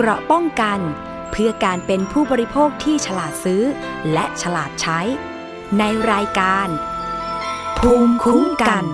[0.00, 0.80] เกราะป้องกัน
[1.30, 3.62] เพื่อการเป็นผู้บริโภคที่ฉลาดซื้อ
[4.12, 5.00] และฉลาดใช้
[5.78, 5.82] ใน
[6.12, 6.68] รายการ
[7.78, 8.84] ภูมิคุ้มกัน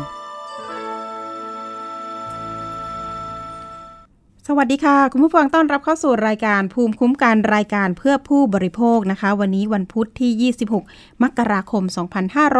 [4.48, 11.82] สวัสดีค่ะ คุณผู้ฟังต้อนรับเข้าสู่รายการภูมิคุ้มกันรายการเพื่อผู้บริโภคนะคะ วันนี้วันพุธที่ 26 มกราคม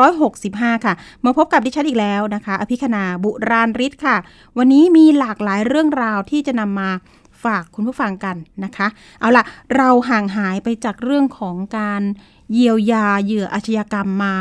[0.04, 4.16] 2565 ค่ะ มาพบกับดิฉันอีกแล้วนะคะ อภิคณาบุราริศค่ะ
[4.58, 6.90] วันนี้มีหลากหลายเรื่องราวที่จะนำมา
[7.44, 8.86] ฝากคุณผู้ฟังกันนะคะ
[9.20, 9.44] เอาล่ะ
[9.76, 12.02] เราห่างหายไปจากเรื่องของการ
[12.52, 14.34] เยียวยาเหยื่ออาชญากรรมมา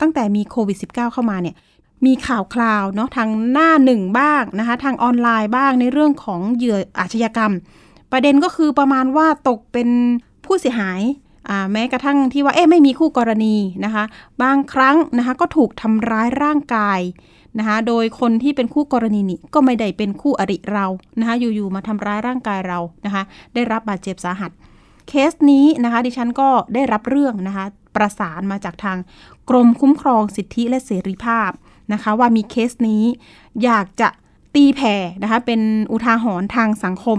[0.00, 1.54] ตั้งแต่มีโควิด -19 เข้ามาเนี่ย
[2.06, 7.52] มีข่าวคราวเนาะทางหน้าหนึ่งบ้างนะคะ ทางออนไลน์บ้างในเรื่องของเหยื่ออาชญากรรม
[8.12, 9.88] ประเด็นก็คือประมาณว่าตกเป็น
[10.44, 11.00] ผู้เสียหาย
[11.72, 14.04] แม้กระทั่งที่ว่าเอ๊ะไม่มีคู่กรณีนะคะ
[14.42, 17.00] บางครั้งนะคะก็ถูกทำร้ายร่างกาย
[17.58, 20.86] นะคะโดยคนที่เป็นคู่กรณีนี่ก็ไม่ได้เป็นคู่อริเรา
[21.20, 23.22] นะคะอยู่ๆมาทำร้ายร่างกายเรานะคะ
[23.54, 24.50] ได้รับบาดเจ็บสาหัส
[25.08, 27.64] เคสนี้นะคะดิฉันก็ได้รับเรื่องนะคะ
[27.96, 28.98] ประสานมาจากทาง
[29.50, 31.50] กรมคุ้มครองสิทธิและเสรีภาพ
[31.92, 33.04] นะคะว่ามีเคสนี้
[33.64, 34.08] อยากจะ
[34.54, 35.60] ตีแผ่นะคะเป็น
[35.92, 37.18] อุทาหรณ์ทางสังคม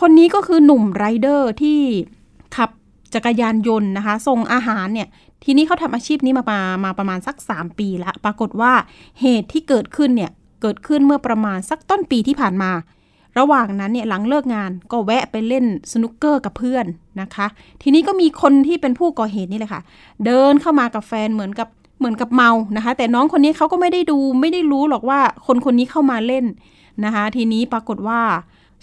[0.00, 1.78] คนนี้ก็คือหนุ่มไรเดอร์ที่
[2.56, 2.70] ขับ
[3.14, 5.08] จักรยานยนต์นะคะส่งอาหารเนี่ย
[5.44, 8.72] ทีนี้เขาทำอาชีพนี้มามามาประมาณสัก 3 ปีละปรากฏว่า
[9.20, 10.30] เหตุที่เกิดขึ้นเนี่ย
[10.62, 12.70] เกิดขึ้นเมื่อประมาณสักต้นปีที่ผ่านมา
[13.38, 16.84] ระหว่างนั้นเนี่ยหลังเลิกงานก็แวะไปเล่นสนุกเกอร์กับเพื่อน
[17.20, 17.46] นะคะ
[17.82, 19.82] ทีนี้ก็มีคนที่เป็นผู้ก่อเหตุนี่แหละค่ะ
[20.24, 26.44] เดินเข้ามากับแฟนเหมือนกับเหมือนกับเมานะคะ แต่น้องคนนี้เขาก็ไม่ได้ดูไม่ได้รู้หรอกว่าคนคนนี้เข้ามาเล่น
[27.04, 28.20] นะคะ ทีนี้ปรากฏว่า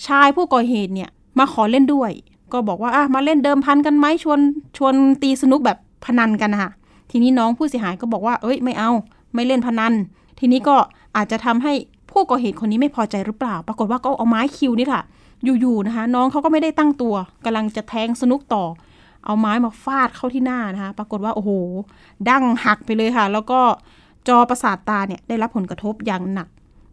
[0.08, 2.12] ชายผู้ก่อเหตุเนี่ยมาขอเล่นด้วย
[2.54, 4.40] ก็บอกว่าอะมาเล่นเดิมพันกันไหมชวน
[4.78, 5.78] ชวนตีสนุกแบบ
[6.08, 6.72] พนันกันนะคะ
[7.12, 8.92] ทีนี้น้องผู้เสียหายก็บอกว่า เอ้ยไม่เอา
[9.34, 9.94] ไม่เล่นพนัน
[10.40, 10.76] ทีนี้ก็
[11.16, 11.74] อาจจะทำให้
[12.12, 15.02] ผู้ก่อเหตุคนนี้ไม่พอใจหรือเปล่า ปรากฏว่าก็เอาไม้คิวนี่ค่ะ
[15.44, 18.64] อยู่ๆนะคะ น้องเขาก็ไม่ได้ตั้งตัวกำลังจะแทงสนุกต่อ
[19.26, 21.52] เอาไม้มาฟาดเข้าที่หน้านะคะ ปรากฏว่าโอ้โห
[22.30, 23.60] ดั้งหักไปเลยค่ะ แล้วก็
[24.28, 26.48] จอประสาทตาเนี่ยได้รับผลกระทบอย่างหนัก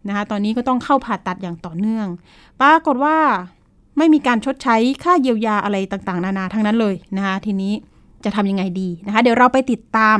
[0.08, 2.08] นะคะ ตอนนี้ก็ต้องเข้าผ่าตัดอย่างต่อเนื่อง
[2.60, 3.16] ปรากฏว่า
[3.98, 7.72] ไม่มีการชดใช้ค่าเยียวยาอะไรต่างๆ นานาทั้งนั้นเลยนะคะทีนี้
[8.24, 10.18] จะทำยังไงดีนะคะ เดี๋ยวเราไปติดตาม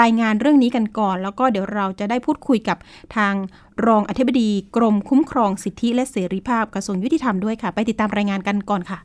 [0.00, 2.76] รายงานเรื่องนี้กันก่อน แล้วก็เดี๋ยวเราจะได้พูดคุยกับ
[3.16, 3.34] ทาง
[3.86, 8.98] รองอธิบดีกรมคุ้มครองสิทธิและเสรีภาพกระทรวงยุติธรรมด้วยค่ะ ไปติดตามรายงานกันก่อนค่ะ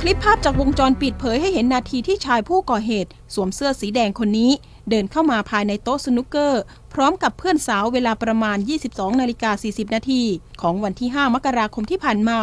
[0.00, 4.50] คลิปภาพจากวงจรปิดเผยให้เห็นนาทีที่ชายผู้ก่อเหตุ สวมเสื้อสีแดงคนนี้
[4.90, 6.62] เดินเข้ามาภายในโต๊ะสนุกเกอร์
[6.94, 8.56] พร้อมกับเพื่อนสาวเวลาประมาณ
[8.88, 10.22] 22นาฬิกา40นาที
[10.62, 12.38] ของวันที่ 5 มกราคมที่ผ่านมา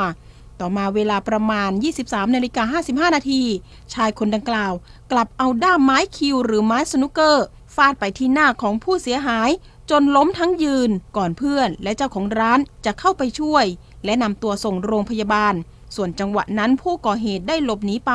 [0.59, 1.69] ต่อมาเวลาประมาณ
[2.01, 3.43] 23นาฬิกา55 นาที
[3.93, 4.73] ชายคนดังกล่าว
[5.11, 7.45] กลับเอาด้ามไม้คิวหรือไม้สนุกเกอร์
[7.75, 9.49] ฟาดไปที่หน้าของผู้เสียหาย
[9.89, 13.65] จนล้มทั้งยืน ก่อนเพื่อนและเจ้าของร้านจะเข้าไปช่วย
[14.05, 15.53] และนำตัวส่งโรงพยาบาล
[15.95, 18.13] ส่วนจังหวะนั้นผู้ก่อเหตุได้หลบหนีไป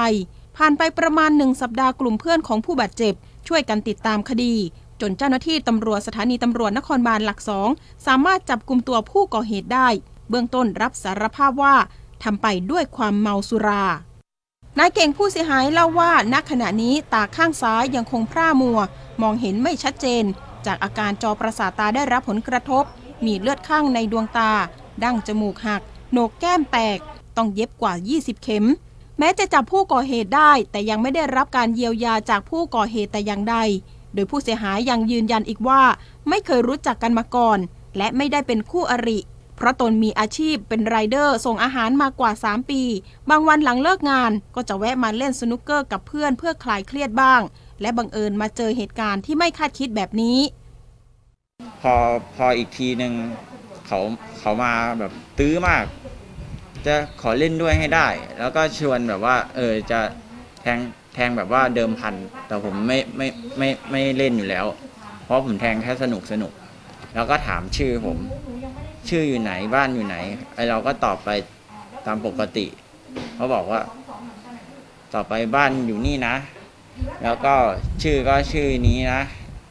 [0.57, 3.15] ผ่านไปประมาณหนึ่งสัปดาห์กลุ่มเพื่อนของผู้บาดเจ็บ
[3.49, 4.55] ช่วยกันติดตามคดี
[5.01, 7.69] จนเจ้าหน้าที่ตำรวจสถานีตำรวจนครบาลหลักสอง
[8.07, 9.89] สามารถจับกลุ่มตัวผู้ก่อเหตุได้
[10.29, 11.77] เบื้องต้นรับสารภาพว่า
[12.25, 13.85] ทำไปด้วยความเมาสุรา
[14.79, 18.79] นายเก่งผู้เสียหายเล่าว่าณขณะนี้ตาข้างซ้ายยังคงพร่ามัว
[19.23, 20.25] มองเห็นไม่ชัดเจน
[20.67, 22.85] จากอาการจอประสาทตาได้รับผลกระทบ
[23.25, 24.51] มีเลือดข้างในดวงตา
[25.03, 26.99] ดั้งจมูกหัก โหนกแก้มแตก
[27.37, 28.65] ต้องเย็บกว่า 20 เข็ม
[29.19, 33.57] แม้จะจับผู้ก่อเหตุได้ แต่ยังไม่ได้รับการเยียวยาจากผู้ก่อเหตุแต่อย่างใด
[34.15, 35.83] โดยผู้เสียหายยังยืนยันอีกว่า
[36.29, 37.59] ไม่เคยรู้จักกันมาก่อน
[37.97, 39.19] และไม่ได้เป็นคู่อริ
[39.63, 42.83] เพราะตนมีอาชีพเป็นไรเดอร์ส่งอาหารมากว่า 3 ปี
[43.31, 47.41] บางวันหลังเลิกงาน ก็จะแวะมาเล่นสนุกเกอร์กับเพื่อนเพื่อคลายเครียดบ้าง
[47.81, 50.39] และบังเอิญมาเจอเหตุการณ์ที่ไม่คาดคิดแบบนี้
[51.81, 51.95] พอ
[52.37, 53.13] พออีกทีหนึ่ง
[53.87, 53.99] เขา
[54.39, 55.85] เขามาแบบตื้อมาก
[56.87, 58.09] จะขอเล่นด้วยให้ได้
[58.39, 60.01] แล้วก็ชวนแบบว่า เออจะ
[60.63, 60.79] แทง
[61.15, 62.15] แทงแบบว่าเดิมพัน
[62.47, 64.67] แต่ผมไม่ไม่ไม่ไม่เล่นอยู่แล้ว
[65.25, 66.53] เพราะผมแทงแค่สนุกสนุก
[67.15, 68.19] แล้วก็ถามชื่อผม
[69.09, 70.17] ชื่ออยู่ไหนบ้านอยู่ไหน
[70.55, 71.31] ไอเราก็ตอบไป
[72.07, 72.67] ตามปกติ
[73.35, 73.81] เขาบอกว่า
[75.15, 76.35] ต่อไปบ้านอยู่นี่นะ
[77.23, 77.55] แล้วก็
[78.03, 79.21] ชื่อก็ชื่อนี้นะ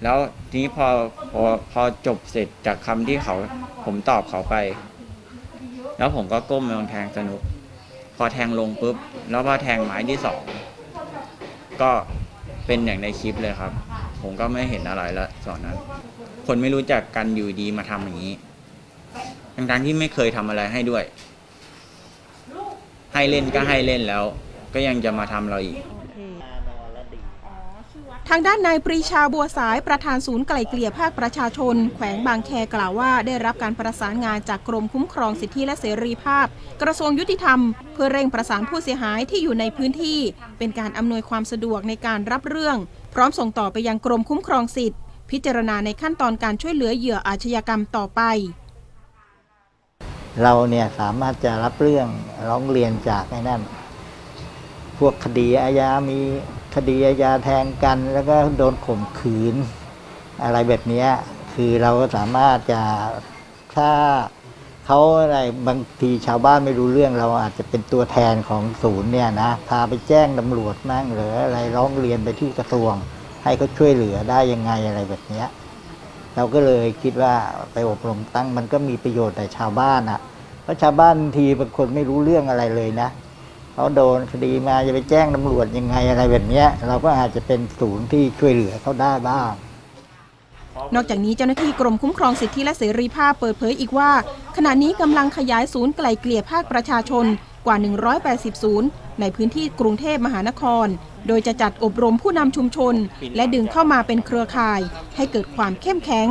[0.03, 0.17] แล้ว
[0.49, 0.87] ทีนี้พอ
[1.31, 1.41] พอ
[1.71, 3.35] พอจบเสร็จจากคำที่เขา
[3.85, 4.55] ผมตอบเขาไป
[5.97, 7.41] แล้วผมก็ก้มลงแทงสนุก
[8.17, 8.95] พอแทงลงปุ๊บ
[9.29, 10.41] แล้วพอแทงไม้ที่สอง
[11.81, 11.91] ก็
[12.65, 13.71] เป็นอย่างในคลิปเลยครับ
[14.21, 15.77] ผมก็ไม่เห็นอะไรแล้วตอนนั้น
[16.47, 18.33] คนไม่รู้จักกันอยู่ดีมาทำอย่างนี้
[19.69, 21.03] ทั้งๆที่ไม่เคยทำอะไรให้ด้วย
[23.13, 24.23] ให้เล่นก็ให้เล่นแล้ว
[24.73, 25.79] ก็ยังจะมาทำเราอีก
[28.29, 36.45] ททางด้านนายปรีชาบัวสายประธานศูนย์ไกล่เกลี่ยภาคประชาชน แขวงบางแคกล่าวว่า ได้รับการประสานงานจากกรมคุ้มครองสิทธิและเสรีภาพ
[36.81, 37.59] กระทรวงยุติธรรม
[37.93, 40.19] เพื่อเร่งประสานผู้เสียหายที่อยู่ในพื้นที่
[40.57, 42.77] เป็นการอำนวยความสะดวกในการรับเรื่อง
[43.13, 44.97] พร้อมส่งต่อไปยังกรมคุ้มครองสิทธิ
[45.31, 48.21] พิจารณาในขั้นตอนการช่วยเหลือเหยื่ออาชญากรรมต่อไป
[50.43, 52.07] เราเนี่ยสามารถจะรับเรื่อง
[52.47, 53.61] ร้องเรียนจากไอ้นั่น
[54.97, 56.19] พวกคดีอาญา มี
[56.75, 59.55] คดีอาญาแทงกัน แล้วก็โดนข่มขืน
[60.43, 61.05] อะไรแบบนี้
[61.53, 62.81] คือเราก็สามารถจะ
[63.75, 63.89] ถ้า
[64.85, 72.93] เขาอะไรบางทีชาวบ้านไม่รู้เรื่องเราอาจจะเป็นตัวแทนของศูนย์เนี่ยนะพาไปแจ้งตำรวจมั่งหรืออะไรร้องเรียนไปที่กระทรวง
[73.43, 75.43] ให้เขาช่วยเหลือได้ยังไงอะไรแบบนี้
[76.35, 77.33] เราก็เลยคิดว่า
[77.73, 80.19] ไปอบรมตั้งมันก็มีประโยชน์แต่ชาวบ้านอะ่ะ
[80.63, 83.09] เพราะชาวบ้านบางทีบางคนไม่รู้เรื่องอะไรเลยนะ
[83.73, 89.51] เขาโดนคดีมาจะไปแจ้งตำรวจยังไงอะไรแบบนี้เราก็อาจจะเป็นศูนย์ที่ช่วยเหลือเขาได้บ้าง
[90.95, 94.11] นอกจากนี้เจ้าหน้าที่กรมคุ้มครองสิทธิและเสรีภาพเปิดเผยอีกว่า
[94.57, 97.25] ขณะนี้กำลังขยายศูนย์ไกล่เกลี่ยภาคประชาชน
[97.65, 97.75] กว่า
[98.19, 98.87] 180 ศูนย์
[99.19, 100.87] ในพื้นที่กรุงเทพมหานคร
[101.27, 102.95] โดยจะจัดอบรมผู้นำชุมชน
[103.35, 104.81] และดึงเข้ามาเป็นเครือข่าย
[105.15, 106.27] ให้เกิดความเข้มแข็ง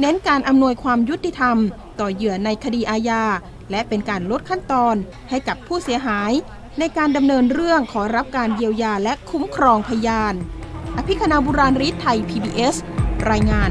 [0.00, 1.56] เน้นการอำนวยความยุติธรรม
[2.00, 3.24] ต่อเหยื่อในคดีอาญา
[3.70, 4.94] และเป็นการลดขั้นตอน
[5.30, 6.32] ให้กับผู้เสียหาย
[6.78, 10.34] ในการดำเนินเรื่องขอรับการเยียวยาและคุ้มครองพยาน
[10.96, 12.74] อภิคณาบุราริศไทย PBS
[13.30, 13.70] รายงาน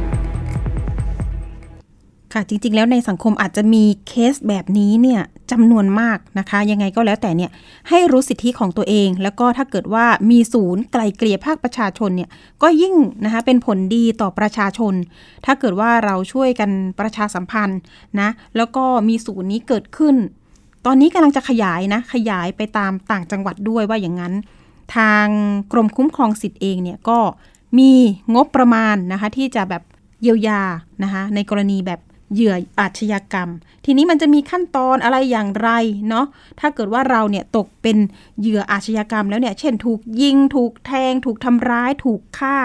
[2.33, 5.21] ค่ะจริงๆ แล้วในสังคมอาจจะมีเคสแบบนี้เนี่ย
[5.51, 7.51] จำนวนมากนะคะ ยังไงก็แล้วแต่เนี่ย
[7.89, 12.29] ให้รู้สิทธิของตัวเอง แล้วก็ถ้าเกิดว่ามีศูนย์ไกลเกลี่ยภาคประชาชนเนี่ย
[12.61, 12.95] ก็ยิ่ง
[13.25, 14.93] นะคะเป็นผลดีต่อประชาชน
[15.45, 16.69] ถ้าเกิดว่าเราช่วยกัน
[16.99, 17.79] ประชาสัมพันธ์
[18.19, 20.15] นะแล้วก็มีศูนย์นี้เกิดขึ้น
[20.85, 24.33] ตอนนี้กำลังจะขยายนะขยายไปตามต่างจังหวัดด้วยว่าอย่างนั้น
[24.95, 25.27] ทาง
[25.71, 27.19] กรมคุ้มครองสิทธิ์เองเนี่ยก็
[27.77, 27.91] มี
[28.35, 29.83] งบประมาณนะคะที่จะแบบ
[30.21, 30.61] เยียวยา
[31.03, 31.99] นะคะในกรณีแบบ
[32.33, 33.49] เหยื่ออาชญากรรม
[33.85, 35.69] ทีนี้มันจะมีขั้นตอนอะไรอย่างไร
[36.09, 36.25] เนาะ
[36.59, 37.97] ถ้าเกิดว่าเราเนี่ยตกเป็น
[38.39, 42.57] เหยื่ออาชญากรรมแล้วเนี่ยเช่นถูกยิง ถูกแทง ถูกทำร้าย ถูกฆ่า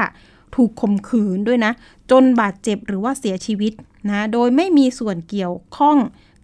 [0.57, 1.73] ถูกข่มขืนด้วยนะ
[2.11, 3.73] จนบาดเจ็บหรือว่าเสียชีวิต
[4.11, 5.97] นะโดยไม่มีส่วนเกี่ยวข้อง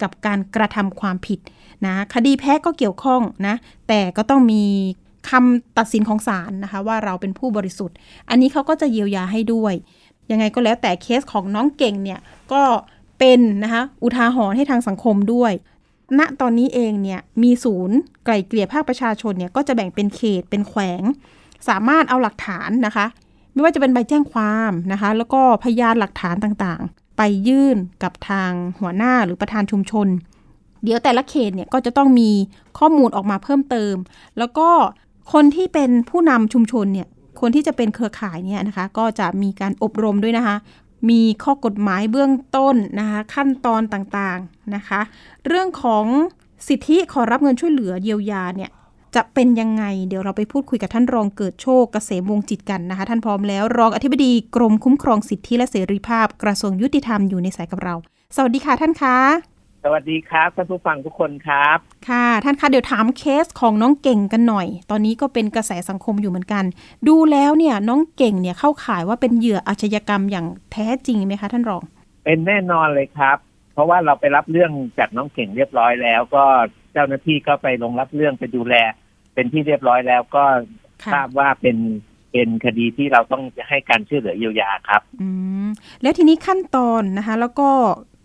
[0.02, 1.38] กับการกระทำความผิด
[1.86, 3.54] นะคดีแพ้ก็เกี่ยวข้องนะ
[3.88, 4.64] แต่ก็ต้องมี
[5.30, 7.96] คำตัดสินของศาลนะคะ ว่าเราเป็นผู้บริสุทธิ์
[8.28, 9.74] อันนี้เขาก็จะเยียวยาให้ด้วย
[10.30, 12.20] ยังไงก็แล้วแต่เคสของน้องเก่งเนี่ย
[12.52, 12.62] ก็
[13.18, 15.52] เป็นนะคะอุทาหรณ์ให้ทางสังคมด้วย
[16.18, 21.02] ณตอนนี้เองเนี่ยมีศูนย์ไกล่เกลี่ยภาคประชาชนเนี่ยก็จะแบ่งเป็นเขตเป็นแขวง
[21.68, 23.06] สามารถเอาหลักฐานนะคะ
[23.52, 28.50] ไม่ว่าจะเป็นใบแจ้งความนะคะ แล้วก็พยานหลักฐานต่างๆ ไปยื่นกับทาง
[28.80, 30.08] หัวหน้าหรือประธานชุมชน
[30.82, 32.30] เดี๋ยวแต่ละเขตเนี่ยก็จะต้องมี
[32.78, 33.94] ข้อมูลออกมาเพิ่มเติม
[34.38, 34.68] แล้วก็
[35.32, 37.08] คนที่เป็นผู้นำชุมชนเนี่ย
[37.40, 40.56] คนที่จะเป็นเครือข่ายเนี่ยนะคะ ก็จะมีการอบรมด้วยนะคะ
[41.10, 45.00] มีข้อกฎหมายเบื้องต้นนะคะขั้นตอนต่างๆนะคะ
[45.46, 46.06] เรื่องของ
[46.68, 48.70] สิทธิขอรับเงินช่วยเหลือเยียวยาเนี่ย
[49.16, 57.94] จะเป็นยังไง เดี๋ยวเราไปพูดคุยกับท่านรองเกิดโชคเกษมวงจิตกันนะคะ ท่านพร้อมแล้ว รองอธิบดีกรมคุ้มครองสิทธิและเสรีภาพ กระทรวงยุติธรรมอยู่ในสายกับเรา
[58.36, 59.53] สวัสดีค่ะท่านคะ
[59.86, 61.78] สวัสดีครับท่านผู้ฟังทุกคนครับ
[62.08, 66.64] ค่ะ ท่านคะเดี๋ยวถามเคสของน้องเก่งกันหน่อย ตอนนี้ก็เป็นกระแสสังคมอยู่เหมือนกัน
[67.08, 71.82] ดูแล้วเนี่ยน้องเก่งเนี่ยเข้าข่ายว่าเป็นเหยื่ออาชญากรรมอย่างแท้จริงไหมคะท่านรอง
[72.24, 73.36] เป็นแน่นอนเลยครับ
[73.72, 76.44] เพราะว่าเราไปรับเรื่องจากน้องเก่งเรียบร้อยแล้ว ก็
[76.92, 78.74] เจ้าหน้าที่ก็ไปลงรับเรื่องไปดูแล
[79.34, 80.44] เป็นที่เรียบร้อยแล้วก็
[81.04, 81.76] ค่ะทราบว่าเป็น
[82.32, 85.28] เป็นคดีที่เราต้องให้การช่วยเหลือเยียวยาครับ อื
[85.64, 85.66] ม
[86.02, 87.70] แล้วทีนี้ขั้นตอนนะคะ แล้วก็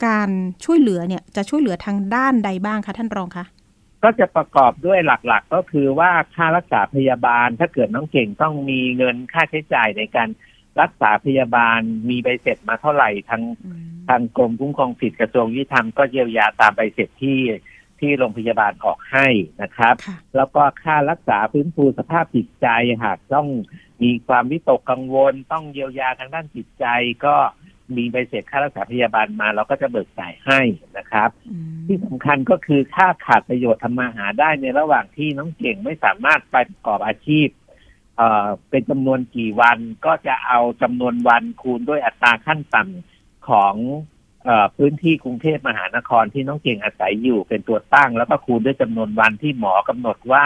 [0.05, 0.29] การ
[0.65, 3.45] ช่วยเหลือเนี่ยจะช่วยเหลือทางด้านใดบ้างคะท่านรองคะ
[4.03, 10.29] ก็จะประกอบด้วยหลักๆ ก็คือว่าค่ารักษาพยาบาล ถ้าเกิดน้องเก่งต้องมีเงินค่าใช้จ่ายในการ
[10.81, 11.79] รักษาพยาบาล
[12.09, 17.39] มีใบเสร็จมาเท่าไหร่ทางอืมทางกรมคุ้มครองสิทธิกระทรวงยุติธรรมก็เยียวยาตามใบเสร็จที่
[17.99, 19.27] ที่โรงพยาบาลออกให้
[19.61, 22.67] นะครับค่ะแล้วก็ค่ารักษาฟื้นฟูสภาพจิตใจ
[23.03, 23.47] หากต้อง
[24.03, 26.85] มีความวิตกกังวล ต้องเยียวยาทางด้านจิตใจ
[27.25, 27.35] ก็
[27.97, 30.61] มีใบเสร็จค่ารักษาพยาบาลมาเราก็จะเบิกจ่ายให้
[30.97, 37.47] นะครับอืมที่สำคัญก็คือค่าขาดประโยชน์ทำมาหาได้ในระหว่างที่น้องเก่งไม่สามารถไปประกอบอาชีพ
[38.17, 43.75] เอ่อเป็นจำนวนกี่วันก็จะเอาจำนวนวันคูณด้วยอัตราขั้นต่ำของ
[44.45, 50.45] เออพื้นที่กรุงเทพมหานครที่น้องเก่งอาศัยอยู่เป็นตัวตั้ง แล้วก็คูณด้วยจำนวนวันที่หมอกำหนดว่า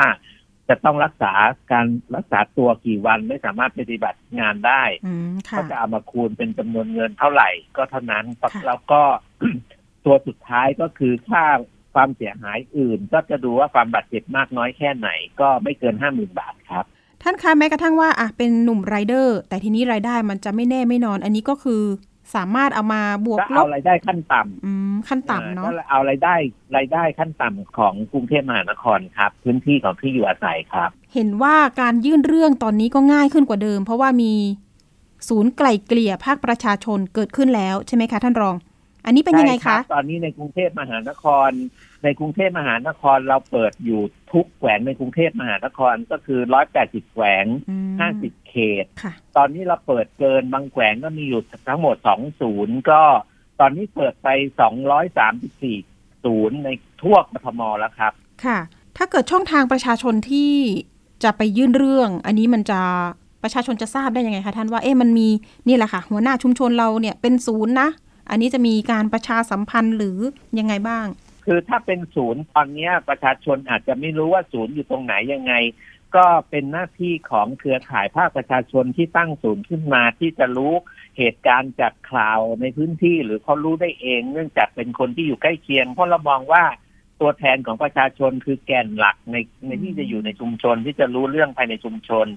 [0.70, 1.34] จะต้องรักษา
[1.72, 9.02] การรักษาตัวกี่วันไม่สามารถปฏิบัติงานได้อืมค่ะก็จะเอามาคูณเป็นจำนวนเงินเท่าไหร่ ก็เท่านั้นค่ะแล้วก็
[10.06, 11.46] ตัวสุดท้ายก็คือค่า
[11.94, 15.10] ความเสียหายอื่น ก็จะดูว่าความบาดเจ็บมากน้อยแค่ไหน
[15.42, 16.86] ก็ไม่เกินห้าหมื่นบาทครับ
[17.24, 21.84] ท่านคะแม้กระทั่งว่าอะเป็นหนุ่มไรเดอร์ แต่ทีนี้รายได้มันจะไม่แน่ไม่นอน อันนี้ก็คือ
[22.36, 26.36] สามารถเอามาบวกก็ลเอาบรายได้ขั้นต่ำอืมขั้นต่ำเนาะก็เอารายได้
[26.78, 34.34] รายได้ขั้นต่ำของกรุงเทพมหานครครับ พื้นที่ของที่อยู่อาศัยครับ เห็นว่าการยื่นเรื่องตอนนี้ก็ง่ายขึ้นกว่าเดิม เพราะว่ามี
[35.30, 38.56] ศูนย์ไกล่เกลี่ยภาคประชาชนเกิดขึ้นแล้วใช่ไหมคะท่านรอง
[39.06, 41.50] อันนี้เป็นยังไงใช่คะรับตอนนี้ในกรุงเทพมหานคร
[42.04, 53.02] ในกรุงเทพมหานครเราเปิดอยู่ทุกแขวงในกรุงเทพมหานครก็คือร้อยแปดสิบแขวงอืมห้าสิบเขตค่ะตอนนี้เราเปิดเกินบางแขวงก็มีอยู่ทั้งหมดสองศูนย์ก็
[53.60, 54.28] ตอนนี้เปิดไป
[54.62, 55.78] สองร้อยสามสิบสี่
[56.24, 56.70] ศูนย์ใน
[57.02, 58.14] ทั่วกทมแล้วครับ
[58.46, 58.60] ค่ะ
[58.98, 60.54] ถ้าเกิดช่องทางประชาชนที่
[61.24, 62.82] จะไปยื่นเรื่อง อันนี้มันจะ
[63.44, 65.28] ประชาชนจะทราบได้ยังไงคะท่านว่าเอ๊ะมันมี
[65.68, 67.90] นี่แหละค่ะ หัวหน้าชุมชนเราเนี่ยเป็นศูนย์นะ
[68.30, 70.18] อันนี้จะมีการประชาสัมพันธ์หรือ
[70.60, 71.06] ยังไงบ้าง
[71.46, 75.54] คือถ้าเป็นศูนย์ตอนเนี้ยประชาชนอาจจะไม่รู้ว่าศูนย์อยู่ตรงไหนยังไง
[76.16, 80.74] ก็เป็นหน้าที่ของเครือข่ายภาคประชาชนที่ตั้งศูนย์ขึ้นมาที่จะรู้
[81.18, 86.64] เหตุการณ์จากข่าวในพื้นที่หรือเขารู้ได้เอง เนื่องจากเป็นคนที่อยู่ใกล้เคียง เพราะเรามองว่า
[87.22, 92.28] ตัวแทนของประชาชนคือแกนหลักในในที่จะอยู่ในชุมชนที่จะรู้เรื่องภายในชุมชน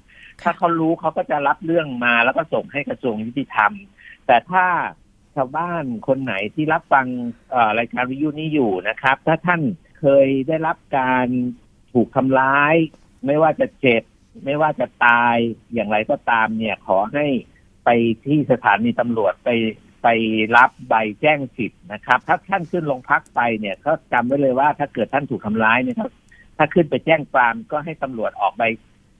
[0.42, 3.72] ถ้าเขารู้เขาก็จะรับเรื่องมาแล้วก็ส่งให้กระทรวงยุติธรรม
[4.26, 4.64] แต่ถ้า
[5.36, 7.06] ชาวบ้านคนไหนที่รับฟัง
[7.78, 9.60] รายการวิทยุนี้อยู่นะครับ ถ้าท่าน
[10.00, 11.26] เคยได้รับการ
[11.92, 12.74] ถูกทำร้าย
[13.26, 14.02] ไม่ว่าจะเจ็บ
[14.44, 15.36] ไม่ว่าจะตาย
[15.74, 17.26] อย่างไรก็ตามเนี่ยขอให้
[17.84, 17.88] ไป
[18.26, 19.50] ที่สถานีตำรวจไป
[20.02, 20.08] ไป
[20.56, 26.08] รับใบแจ้งสิทธิ์นะครับ ถ้าท่านขึ้นโรงพักไปเนี่ยก็จำไว้เลยว่าถ้าเกิดท่านถูกทำร้ายเนี่ยถ้า
[26.56, 28.62] ถ้าขึ้นไปแจ้งความก็ให้ตำรวจออกใบ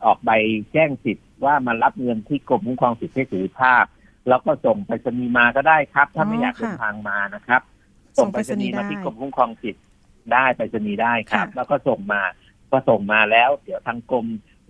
[0.05, 0.31] ออกใบ
[0.73, 3.85] แจ้งสิทธิ์ว่ามารับเงินที่กรมคุ้มครองสิทธิเสรีภาพ
[4.29, 7.63] แล้วก็ส่งไปรษณีย์มาก็ได้ครับ ถ้าไม่อ๋ออยากเดินค่ะทางมานะครับ
[8.17, 9.85] ส่ส่งงไปไปรรษษณีณีย์ย์มาที่ได้กรมคุ้มครองสิทธิ์
[10.33, 12.23] ได้ไปรษณีย์ได้ครับค่ะแล้วก็ส่งมา
[12.71, 14.27] พอส่งมาแล้ว เดี๋ยวทางกรม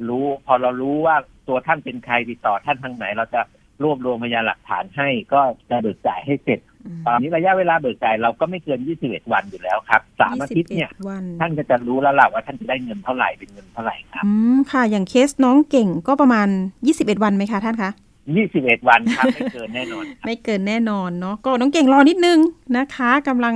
[0.08, 1.16] รู้ พอเรารู้ว่า
[1.48, 3.40] ตัวท่านเป็นใครติดต่อท่านทางไหน เราจะ
[3.82, 16.48] รวบรวมพยานหลักฐานให้ก็จะเบิกจ่ายให้เสร็จอืมตอนนี้ระยะเวลาเบิกจ่ายเราก็ไม่เกิน 21 วันอยู่แล้วครับสามอาทิตย์เนี่ย21วันท่านก็จะรู้แล้วล่ะว่าท่านจะได้เงินเท่าไหร่เป็นเงินเท่าไหร่ครับ อืมค่ะ อย่างเคสน้องเก่งก็ประมาณ
[16.86, 17.90] 21 วันไหมคะท่านคะ
[18.34, 22.38] 21วันครับไม่เกินแน่นอนครับไม่เกินแน่นอนเนาะก็น้องเก่งรอนิดนึง
[22.76, 23.54] นะคะกำลัง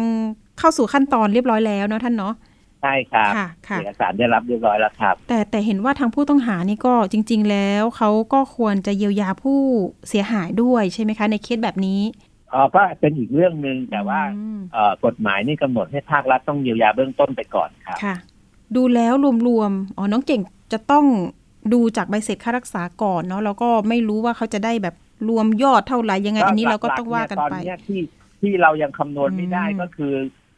[0.59, 2.35] เข้าสู่ขั้นตอนเรียบร้อยแล้วเนาะท่านเนาะ
[2.83, 9.61] ใช่ครับค่ะค่ะเอกสารได้รับเรียบร้อยแล้วครับ แต่แต่เห็นว่าทางผู้ต้องหานี่ก็จริง ๆ แล้วเขาก็ควรจะเยียวยาผู้
[10.09, 12.00] เสียหายด้วยใช่ไหมคะ ในเคสแบบนี้
[12.53, 18.15] อ๋อก็เป็นอีกเรื่องหนึ่งแต่ว่าอืมเอ่อกฎหมายนี่กำหนดให้ภาครัฐต้องเยียวยาเบื้องต้นไปก่อนครับค่ะ
[18.77, 19.12] ดูแล้ว
[19.49, 20.41] รวมๆอ๋อน้องเก่ง
[20.73, 21.05] จะต้อง
[21.73, 24.95] ดูจากใบเสร็จค่ารักษาก่อนเนาะแล้วก็ไม่รู้ว่าเขาจะได้แบบ
[25.29, 28.00] รวมยอดเท่าไหร่ยังไง อันนี้เราก็ต้องว่ากันตอนไปเนี้ยที่
[28.40, 30.14] ที่เรายังคำนวณไม่ได้อืมก็คือ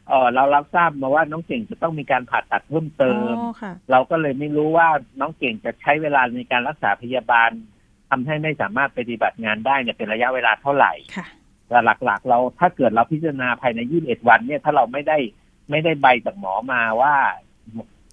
[0.07, 4.87] เออเรารับทราบมาว่าน้องเก่งจะต้องมีการผ่าตัดเพิ่มเติมอ๋อค่ะเราก็เลยไม่รู้ว่า
[5.19, 7.49] น้องเก่งจะใช้เวลาในการรักษาพยาบาล
[8.09, 11.27] ทำให้ไม่สามารถปฏิบัติงานได้เนี่ยเป็นระยะเวลาเท่าไหร่ค่ะ
[11.67, 15.17] แต่หลักๆ เราถ้าเกิดเราพิจารณาภายใน21วันเนี่ยถ้าเราไม่ได้
[15.69, 17.15] ไม่ได้ใบจากหมอมาว่า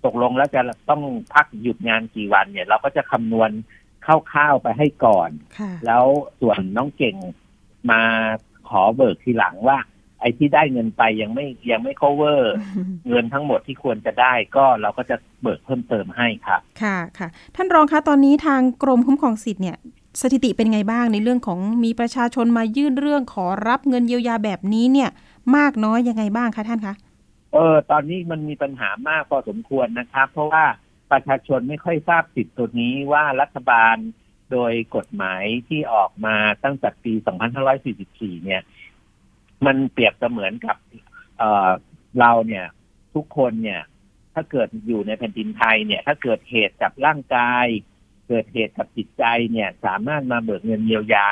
[0.04, 1.02] ตกลงแล้วจะต้อง
[1.34, 3.50] พักหยุดงานกี่วันเนี่ย เราก็จะคำนวณ
[4.04, 6.04] คร่าวๆไปให้ก่อนค่ะแล้ว
[6.40, 7.16] ส่วนน้องเก่ง
[7.90, 8.02] มา
[8.68, 9.78] ขอเบิกทีหลังว่า
[10.20, 12.40] ไอ้ที่ได้เงินไปยังไม่ยังไม่ cover
[13.08, 19.76] เงินทั้งหมดที่ควรจะได้ก็เราก็จะเบิกเพิ่มเติมให้ครับค่ะค่ะ ท่านรองคะตอนนี้ทางกรมคุ้มครองสิทธิ์เนี่ย
[20.20, 25.10] สถิติเป็นไงบ้างในเรื่องของมีประชาชนมายื่นเรื่องขอรับเงินเยียวยาแบบนี้เนี่ย
[25.56, 26.94] มากน้อยยังไงบ้างคะท่านคะ
[27.52, 30.64] เออตอนนี้มันมีปัญหามากพอสมควรนะครับ เพราะว่า
[31.12, 33.96] ประชาชนไม่ค่อยทราบสิทธิ์ตัวนี้ว่ารัฐบาล
[34.52, 37.12] โดยกฎหมายที่ออกมาตั้งแต่ปี
[37.78, 38.62] 2544 เนี่ย
[39.66, 40.76] มันเปรียบเสมือนกับ
[41.38, 41.70] เออ
[42.20, 42.66] เราเนี่ย
[43.14, 43.80] ทุกคนเนี่ย
[44.34, 47.66] ถ้าเกิดอยู่ในแผ่นดินไทยเนี่ย ถ้าเกิดเหตุกับร่างกาย
[48.28, 51.28] เกิดเหตุกับจิตใจเนี่ย สามารถมาเบิกเงินเยียวยา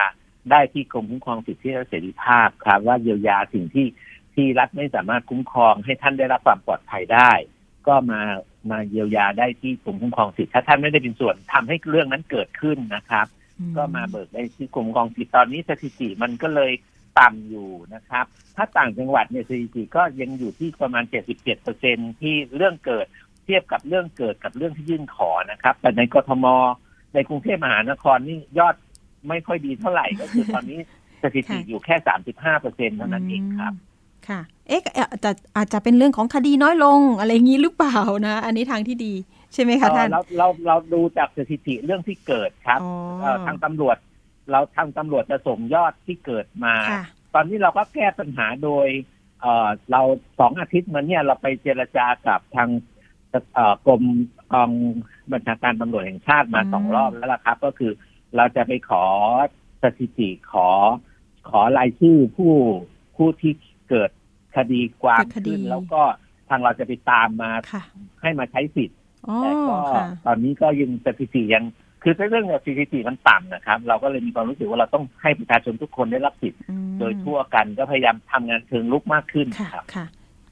[0.50, 3.86] ได้ที่กรมคุ้มครองสิทธิและเสรีภาพครับ ว่าเยียวยาสิ่งที่
[4.38, 7.32] ที่รัฐไม่สามารถคุ้มครองให้ท่านได้รับความปลอดภัยได้
[7.88, 8.20] ก็มา
[8.70, 13.26] มาเยียวยาได้ที่กรมคุ้มครองสิทธิถ้าท่านไม่ได้เป็นส่วนทำให้เรื่องนั้นเกิดขึ้นนะครับ
[13.76, 16.72] ก็มาเบิกได้ที่กรมคุ้มครองสิทธิตอนนี้สถิติมันก็เลย
[17.18, 18.24] ต่ำอยู่นะครับ
[18.56, 23.06] ถ้าต่างจังหวัดเนี่ยสถิติก็ยังอยู่ที่ประมาณ 77เปอร์เซ็นที่เรื่องเกิด
[23.44, 26.46] เทียบกับเรื่องเกิดกับเรื่องที่ยื่นขอนะครับ แต่ในกทม
[27.14, 28.74] ในกรุงเทพมหานครนี่ยอด
[29.28, 30.80] ไม่ค่อยดีเท่าไหร่ก็คือตอนนี้
[31.22, 31.96] สถิติค่ะอยู่แค่
[32.28, 33.87] 35เปอร์เซ็นเท่านั้นเองครับม
[34.28, 39.14] ค่ะ เอ๊ะอาจจะอาจจะเป็นเรื่องของคดีน้อยลงอะไรอย่างนี้หรือเปล่านะ อันนี้ทางที่ดี
[39.54, 43.96] ใช่ไหมคะท่านเอ่อเราเราเราดูจากสถิติเรื่องที่เกิดครับอ๋อเอ่อทางตำรวจ
[44.50, 47.04] เราทางตำรวจจะส่งยอดที่เกิดมาค่ะ
[47.34, 48.86] ตอนนี้เราก็แก้ปัญหาโดย
[49.40, 50.00] เอ่อเรา
[50.38, 52.68] สองอาทิตย์มาเนี่ยเราไปเจรจากับทาง
[53.54, 54.02] เอ่อกรม
[54.52, 54.70] กอง
[55.32, 57.92] บัญชาการตำรวจแห่งชาติมาอืมสองรอบแล้วล่ะครับ ก็คือ
[58.36, 59.04] เราจะไปขอ
[59.82, 60.68] สถิติขอ
[61.50, 62.54] ขอรายชื่อผู้
[63.16, 63.52] ผู้ที่
[63.90, 64.10] เกิด
[64.58, 66.00] คดีความเกิดคดีขึ้น แล้วก็
[66.48, 67.82] ทางเราจะไปตามมาค่ะ
[68.22, 68.96] ให้มาใช้สิทธิ์
[69.28, 71.64] อ๋อแต่ก็ค่ะตอนนี้ก็ยังสถิติยัง
[72.02, 80.06] คือเรื่องสถิติมันต่ำนะครับ เราก็เลยมีความรู้สึกว่าเราต้องให้ประชาชนทุกคนได้รับสิทธิ์อืมโดยทั่วกันก็พยายามทำงานเชิงลุกมากขึ้นค่ะครับค่ะ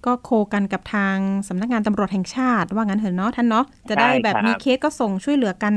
[0.06, 1.16] ก็โคกันกับทาง
[1.48, 5.72] สำนักงานตำรวจแห่งชาติ ว่างั้นเถอะเนาะท่านเนาะจะได้ใช่แบบครับมีเคสก็ส่งช่วยเหลือกัน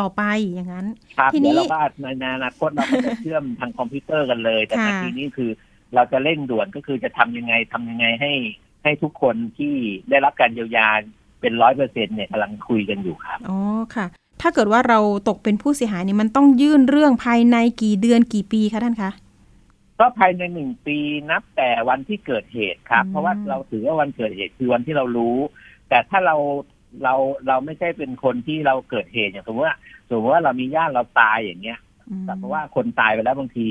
[0.00, 0.86] ต่อไปอย่างนั้น
[1.18, 1.80] ครับทีนี้เดี๋ยวเราก็
[2.20, 5.50] ในอนาคตเราก็จะเชื่อมทางคอมพิวเตอร์กันเลย แต่ค่ะนาทีนี้คือ
[5.94, 8.32] เราจะเร่งด่วนก็คือจะทำยังไงทำยังไงให้
[8.84, 9.74] ให้ทุกคนที่
[10.10, 10.88] ได้รับการเยียวยา
[11.40, 13.58] เป็นร้อยเปอร์เซ็นเนี่ยกำลังคุยกันอยู่ครับอ๋อ
[13.94, 14.06] ค่ะ
[14.40, 19.10] ถ้าเกิดว่าเราตกเป็นผู้เสียหายนี่มันต้องยื่นเรื่องภายในกี่เดือนกี่ปีคะท่านคะ
[19.98, 20.98] ก็ภายในหนึ่งปี
[21.30, 25.36] นับแต่วันที่เกิดเหตุครับอืมเพราะว่าเราถือว่าวันเกิดเหตุคือวันที่เรารู้
[25.88, 26.36] แต่ถ้าเรา
[27.02, 27.14] เรา
[27.48, 29.76] เราไม่ใช่เป็นคนที่เราเกิดเหตุอย่างสมมติว่า
[30.08, 33.66] สมมติว่าเรามีญาติเราตายอย่างเงี้ยอืมแต่เพราะว่าคนตายไปแล้วบางที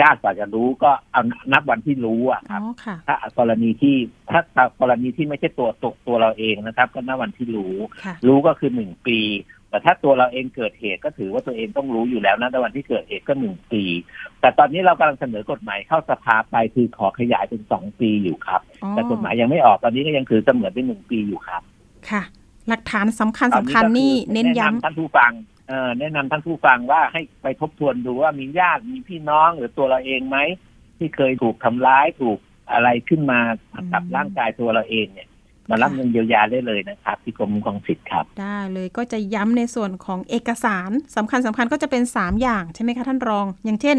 [0.00, 3.96] ญาติกว่าจะรู้ก็เอานับวันที่รู้อะคอ๋รัอบค่ะถ้ากรณีที่
[4.30, 9.20] ถ้ากรณีที่ไม่ใช่ตัวตัวตัวเราเองนะครับ ก็นับวันที่รู้ค่ะรู้ก็คือหนึ่งปี
[9.70, 13.82] แต่ถ้าตัวเราเองเกิดเหตุก็ถือว่าตัวเองต้องรู้อยู่แล้วนะในวันที่เกิดเหตุก็หนึ่งปี
[14.40, 21.62] แต่ตอนนี้เรากำลังเสนอกฎหมายเข้าสภาไปคือขอขยายเป็นสองปีอยู่ครับอ๋อแต่กฎหมายยังไม่ออกตอนนี้ก็ยังถือเสมือนเป็นหนึ่งปีอยู่ครับ
[22.10, 22.22] ค่ะ
[22.68, 25.59] หลักฐานสำคัญตอสำคัญก็อนี่เน้นย้ำแะท่านผู้ฟังเอ่อ
[25.98, 30.38] แนะนำท่านผู้ฟังว่าให้ไปทบทวนดูว่ามีญาติมีพี่น้องหรือตัวเราเองไหม
[30.98, 32.38] ที่เคยถูกทำร้ายถูก
[32.72, 33.40] อะไรขึ้นมา
[33.92, 35.28] กับอืมร่างกายตัวเราเองเนี่ย
[35.68, 43.96] มารับค่ะเงินเยียวยาได้เลยนะครับ ที่กรมคุ้มครองสิทธิ์ครับ ได้เลยก็จะย้ำในส่วนของเอกสารสำคัญสำคัญก็จะเป็น 3 อย่างใช่ไหมคะท่านรอง อย่างเช่น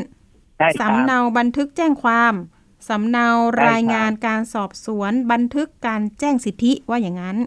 [0.58, 2.34] ใช่ครับสำเนาบันทึกแจ้งความ
[2.90, 7.38] สำเนาใช่ครับรายงานการสอบสวนบันทึกการแจ้งสิทธิว่าอย่างนั้น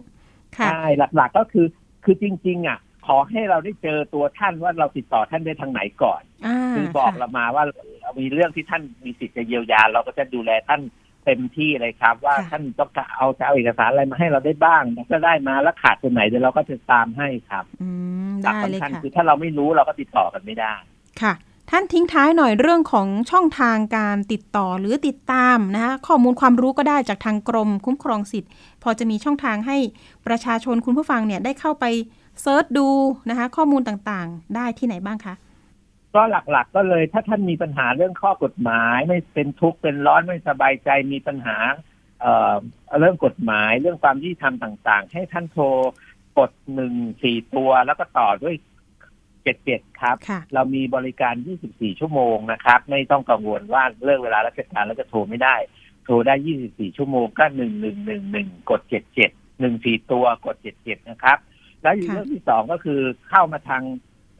[0.57, 1.67] ค่ะใช่หลักๆก็คือ
[2.03, 7.63] คือจริง ๆ อะ ขอให้เราได้เจอตัวท่านว่าเราติดต่อท่านได้ทางไหนก่อนอ่าคือบอกค่ะเรามาว่า
[8.19, 10.81] มีเรื่องที่ท่านมีสิทธิ์จะเยียวยา เราก็จะดูแลท่าน
[11.25, 17.89] เต็มที่เลยครับ ว่าท่านต้องการเอาจะเอาเอกสารอะไรมาให้เราได้บ้างถ้าได้มาแล้วขาดตัวไหนเดี๋ยวเราก็จะตามให้ครับอื
[18.31, 20.73] มหลักได้เลยสำคัญค่ะคือถ้าเราไม่รู้เราก็ติดต่อกันไม่ได้
[21.21, 21.33] ค่ะ
[21.71, 28.51] ท่านทิ้งท้ายหน่อยเรื่องของช่องทางการติดต่อหรือติดตามนะคะข้อมูลความรู้ก็ได้จากทางกรมคุ้มครองสิทธิ์
[28.83, 29.77] พอจะมีช่องทางให้
[30.27, 31.85] ประชาชนคุณผู้ฟังเนี่ยได้เข้าไป
[32.41, 32.87] เซิร์ชดู
[33.29, 35.35] นะคะ ข้อมูลต่างๆ ได้ที่ไหนบ้างคะ
[36.15, 41.57] ก็หลักๆ ก็เลยถ้าท่านมีปัญหาเรื่องข้อกฎหมาย ไม่เป็นทุกข์เป็นร้อนไม่สบายใจมีปัญหา
[42.21, 42.53] เอ่อ
[42.99, 45.65] เรื่องกฎหมายเรื่องความยุติธรรมต่าง ๆ ให้ท่านโทร
[46.39, 46.93] กดหนึ่ง
[47.23, 48.55] สี่ตัวแล้วก็ต่อด้วย
[49.43, 51.33] เจ็ดเจ็ดครับค่ะเรามีบริการ
[51.67, 55.55] 24 ชั่วโมงนะครับ ไม่ต้องกังวลว่าเลิกเวลาราชการแล้วจะโทรไม่ได้
[56.05, 61.37] โทรได้ 24 ชั่วโมงก็หนึ่งหนึ่งหนึ่งหนึ่งกดเจ็ดเจ็ดหนึ่งสี่ตัวกดเจ็ดเจ็ดนะครับ
[61.85, 63.83] แล้วอีกค่ะเรื่องที่สองก็คือเข้ามาทาง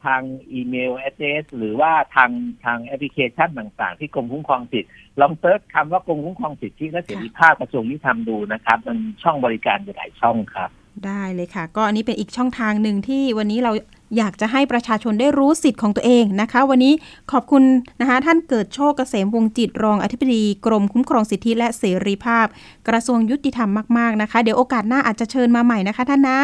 [0.04, 2.30] ทางอีเมล address หรือว่าทาง
[2.64, 10.70] ทางแอปพลิเคชันต่างๆ ที่กรมคุ้มครองสิทธิ์ลอง search คำว่ากรมคุ้มครองสิทธิและเสรีภาพกระทรวงยุติธรรมดูนะครับ มันช่องบริการอยู่หลายช่องครับ
[11.06, 13.72] ได้เลยค่ะ ก็อันนี้เป็นอีกช่องทางหนึ่งที่วันนี้เรา
[14.16, 16.92] อยากจะให้ประชาชนได้รู้สิทธิ์ของตัวเองนะคะ วันนี้
[17.32, 17.62] ขอบคุณ
[18.00, 22.46] นะคะท่านเกิดโชคเกษมวงศ์จิตรองอธิบดีกรมคุ้มครองสิทธิและเสรีภาพ
[22.88, 26.38] กระทรวงยุติธรรมมากๆนะคะ เดี๋ยวโอกาสหน้าอาจจะเชิญมาใหม่นะคะท่านนะ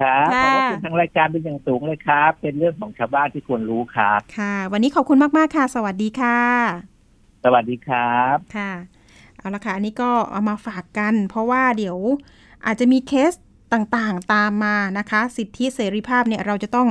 [0.00, 6.38] ครับขค่ะอบคุณทางรายการเป็นอย่างสูงเลยครับ เป็นเรื่องของชาวบ้านที่ควรรู้ครับ ค่ะ วันนี้ขอบคุณมาก ๆ ค่ะ สวัสดีค่ะ
[7.44, 8.72] สวัสดีครับ ค่ะ
[9.38, 11.96] เอาละค่ะ อันนี้ก็เอามาฝากกัน เพราะว่าเดี๋ยว
[12.66, 13.32] อาจจะมีเคส
[13.72, 16.88] ต่างๆ ตามมานะคะ สิทธิเสรีภาพเนี่ยเราจะต้อง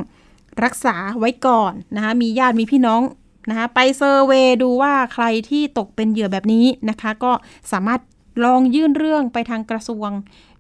[0.63, 3.01] รักษาไว้ก่อนนะคะ มีญาติมีพี่น้อง
[3.49, 7.31] นะคะ ไป survey ดูว่าใครที่ตกเป็นเหยื่อแบบนี้นะคะ ก็
[7.71, 7.99] สามารถ
[8.43, 10.09] ลองยื่นเรื่องไปทางกระทรวง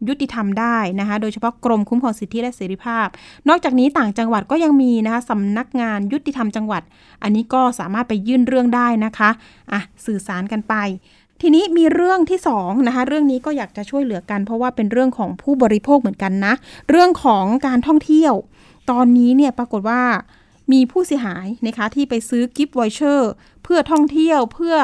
[0.07, 3.07] ยุติธรรมได้นะคะ โดยเฉพาะกรมคุ้มครองสิทธิและเสรีภาพ
[3.49, 6.83] นอกจากนี้ต่างจังหวัดก็ยังมีนะคะสำนักงานยุติธรรมจังหวัด
[7.23, 9.29] อันนี้ก็สามารถไปยื่นเรื่องได้นะคะ
[9.71, 10.75] อะสื่อสารกันไป
[11.41, 16.53] ทีนี้มีเรื่องที่สองนะคะเรื่องนี้ก็อยากจะช่วยเหลือกัน เพราะว่าเป็นเรื่องของผู้บริโภคเหมือนกันนะ
[16.89, 18.33] เรื่องของการท่องเที่ยว
[18.91, 20.01] ตอนนี้เนี่ยปรากฏว่า
[20.71, 23.31] มีผู้เสียหายนะคะที่ไปซื้อกิฟต์วอยเชอร์
[23.63, 24.75] เพื่อท่องเที่ยวเพื่อ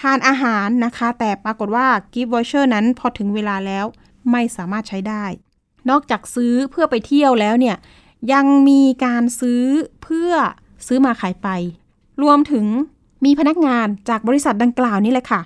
[0.00, 3.84] ทานอาหารนะคะ แต่ปรากฏว่ากิฟต์วอยเชอร์นั้นพอถึงเวลาแล้ว
[4.30, 5.24] ไม่สามารถใช้ได้
[5.90, 7.76] นอกจากซื้อเพื่อไปเที่ยวแล้วเนี่ย
[8.32, 9.62] ยังมีการซื้อ
[10.02, 10.32] เพื่อ
[10.86, 11.48] ซื้อมาขายไป
[12.22, 12.66] รวมถึง
[13.24, 15.40] มีพนักงานจากบริษัทดังกล่าวนี่แหละค่ะ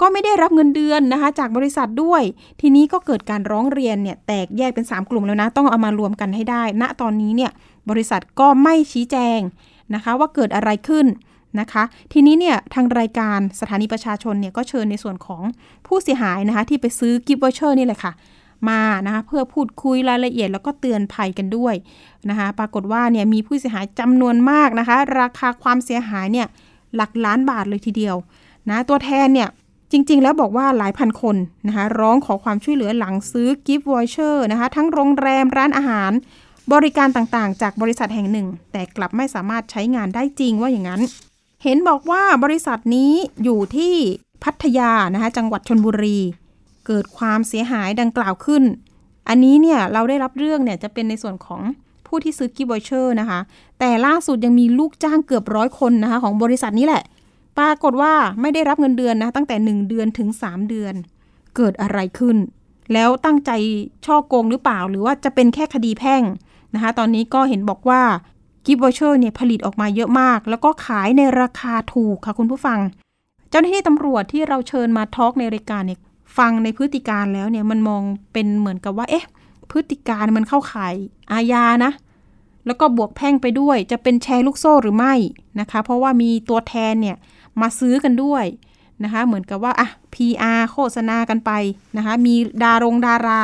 [0.00, 2.22] ก็ไม่ได้รับเงินเดือนนะคะ จากบริษัทด้วย
[2.60, 7.50] ทีนี้ก็เกิดการร้องเรียนเนี่ยแตกแยกเป็น 3 กลุ่มแล้วนะ ต้องเอามารวมกันให้ได้ณตอนนี้เนี่ย
[7.90, 9.40] บริษัทก็ไม่ชี้แจง
[9.94, 11.06] นะคะ ว่าเกิดอะไรขึ้น
[11.60, 15.42] นะคะ ทีนี้เนี่ยทางรายการสถานีประชาชนเนี่ยก็เชิญในส่วนของ
[15.86, 18.12] ผู้เสียหายนะคะ ที่ไปซื้อกิฟต์วอเชอร์นี่แหละค่ะ
[18.68, 21.74] มานะคะเพื่อพูดคุยรายละเอียดแล้วก็เตือนภัยกันด้วย
[22.30, 26.46] นะคะ ปรากฏว่าเนี่ยมีผู้เสียหายจำนวนมากนะคะ ราคาความเสียหายเนี่ย
[26.96, 28.16] หลักล้านบาทเลยทีเดียว
[28.70, 29.48] นะตัวแทนเนี่ย
[29.92, 36.12] จริง ๆ แล้วบอกว่าหลายพันคนนะคะร้องขอความช่วยเหลือหลังซื้อกิฟต์วอเชอร์นะคะ ทั้งโรงแรมร้านอาหาร
[36.72, 41.02] บริการต่างๆ จากบริษัทแห่งหนึ่ง แต่กลับไม่สามารถใช้งานได้จริงว่าอย่างนั้น
[41.62, 43.12] เห็นบอกว่าบริษัทนี้
[43.44, 43.94] อยู่ที่
[44.44, 46.18] พัทยานะคะจังหวัดชลบุรี
[46.86, 48.62] เกิดความเสียหายดังกล่าวขึ้น
[49.28, 51.60] อันนี้เนี่ยเราได้รับเรื่องเนี่ยจะเป็นในส่วนของ
[52.06, 53.40] ผู้ที่ซื้อ gift voucher นะคะ
[53.78, 57.02] แต่ล่าสุดยังมีลูกจ้างเกือบร้อยคนนะคะของบริษัทนี้แหละ
[57.58, 60.94] ปรากฏว่าไม่ได้รับเงินเดือนนะตั้งแต่ 1 เดือนถึง 3 เดือน
[61.56, 62.36] เกิดอะไรขึ้น
[62.92, 63.50] แล้วตั้งใจ
[64.06, 66.22] ฉ้อโกงหรือเปล่า หรือว่าจะเป็นแค่คดีแพ่ง
[66.74, 68.02] นะคะ ตอนนี้ก็เห็นบอกว่า
[68.64, 72.78] gift voucher เนี่ยผลิตออกมาเยอะมาก แล้วก็ขายในราคาถูกค่ะคุณผู้ฟัง
[73.50, 76.00] เจ้าหน้าที่ตำรวจที่เราเชิญมาทอล์กในรายการเนี่ย
[76.38, 79.26] ฟังในพฤติการแล้วเนี่ยมันมองเป็นเหมือนกับว่า เอ๊ะ
[79.70, 80.94] พฤติการมันเข้าข่าย
[81.32, 81.92] อาญานะ
[82.66, 85.14] แล้วก็บวกแพ่งไปด้วย จะเป็นแชร์ลูกโซ่หรือไม่
[85.60, 87.16] นะคะ เพราะว่ามีตัวแทนเนี่ย
[87.60, 88.44] มาซื้อกันด้วย
[89.04, 91.50] นะคะ เหมือนกับว่าอะ PR โฆษณากันไป
[91.96, 93.40] นะคะ มีดารงดารา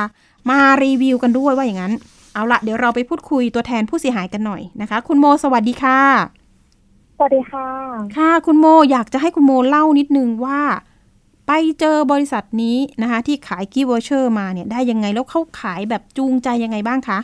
[0.51, 1.95] มารีวิวกันด้วยว่าอย่างนั้น
[2.35, 6.01] เอาละเดี๋ยวเราไปพูดคุยตัวแทนผู้เสียหายกันหน่อยนะคะ คุณโมสวัสดีค่ะ
[7.17, 7.69] สวัสดีค่ะ
[8.17, 10.61] ค่ะ คุณโมอยากจะให้คุณโมเล่านิดนึงว่า
[11.47, 17.19] ไปเจอบริษัทนี้นะคะ ที่ขาย gift voucher มาเนี่ยได้ยังไงแล้วเขาขายแบบจูงใจยังไงบ้างคะ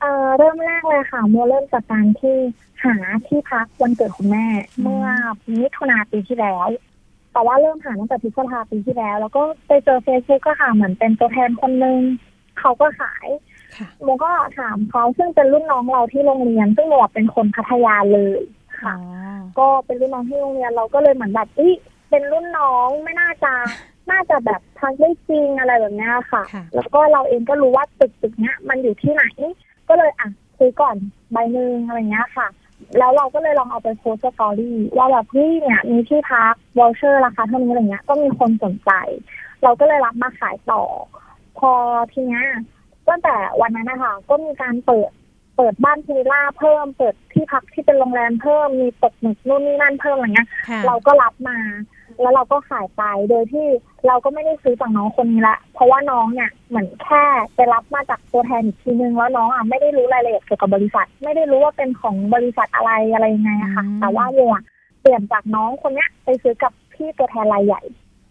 [0.00, 2.36] เอ่อเริ่มแรกเลยค่ะโมเริ่มจากการที่
[2.84, 2.94] หา
[3.26, 4.46] ที่พักวันเกิดคุณแม่
[4.80, 5.06] เมื่อ
[5.60, 6.66] มิถุนาปีที่แล้ว
[7.32, 11.98] แต่ว่าเริ่มหาตั้งแต่พฤษภาปีที่แล้ว แล้วก็ไปเจอเฟซบุ๊กก็ค่ะเหมือนเป็นตัวแทนคนนึง
[12.60, 13.26] เขาก็ขาย
[13.78, 18.40] ค่ะโมก็ถามเขาซึ่งเป็นรุ่นน้องเราที่โรงเรียน ซึ่งโมเป็นคนพัทยาเลย
[18.82, 18.94] ค่ะ
[19.58, 21.68] ก็เป็นรุ่นน้องที่โรงเรียนเราก็เลยเหมือนแบบเอ้ย
[22.10, 23.52] เป็นรุ่นน้องไม่น่าจะ
[24.10, 29.24] น่าจะแบบพักได้จริงอะไรแบบเนี้ยค่ะค่ะ แล้วก็เราเองก็รู้ว่าตึกตึกเนี้ย มันอยู่ที่ไหน
[29.88, 30.96] ก็เลยอะซื้อก่อน
[31.32, 32.48] ใบหนึ่งอะไรเงี้ยค่ะ
[32.98, 38.90] แล้วเราก็เลยลองเอาไปโพสต์ story ว่าแบบเฮ้ยเนี่ยมีที่พัก voucher ราคาเท่านี้อะไรเงี้ย ก็มีคนสนใจ
[39.62, 40.82] เราก็เลยรับมาขายต่อ
[41.58, 41.70] พอ
[42.12, 42.44] ทีเนี้ย
[43.08, 45.10] ตั้งแต่วันนั้นนะคะก็มีการเปิด
[45.56, 51.58] เปิดบ้านพูลวิลล่าเพิ่ม เปิดที่พักที่เป็นโรงแรมเพิ่มมีตกหมึกนู่นนี่นั่นเพิ่มอะไรเงี้ยค่ะเราก็รับมา
[52.20, 53.66] แล้วเราก็ขายไปโดยที่
[54.06, 64.62] เราก็ไม่ได้ซื้อจากน้องคนนี้ละ เพราะว่าน้องเนี่ยเหมือนแค่ไปรับมาจากตัวแทนอีกทีนึงแล้วน้องอะไม่ได้รู้รายละเอียดเกี่ยวกับบริษัท ไม่ได้รู้ว่าเป็นของบริษัทอะไรอะไรยังไงอะค่ะอืมแต่ว่าโมอะ
[65.00, 67.82] เปลี่ยนจากน้องคนเนี้ยไปซื้อกับพี่ตัวแทนรายใหญ่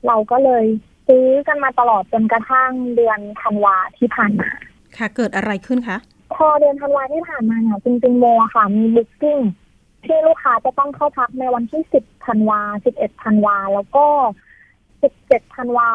[0.08, 0.66] เราก็เลย
[1.08, 4.50] ซื้อกันมาตลอดจนกระทั่งเดือนธันวาที่ผ่านมา
[4.98, 5.98] ค่ะ เกิดอะไรขึ้นคะ
[6.36, 9.40] พอเดือนธันวาที่ผ่านมาเนี่ยจริงๆโมอะค่ะ มีบุ๊กิ้ง
[10.06, 12.62] ที่ลูกค้าจะต้องเข้าพักในวันที่10ธันวา
[12.94, 14.06] 11ธันวา แล้วก็
[14.80, 15.90] 17ธันวา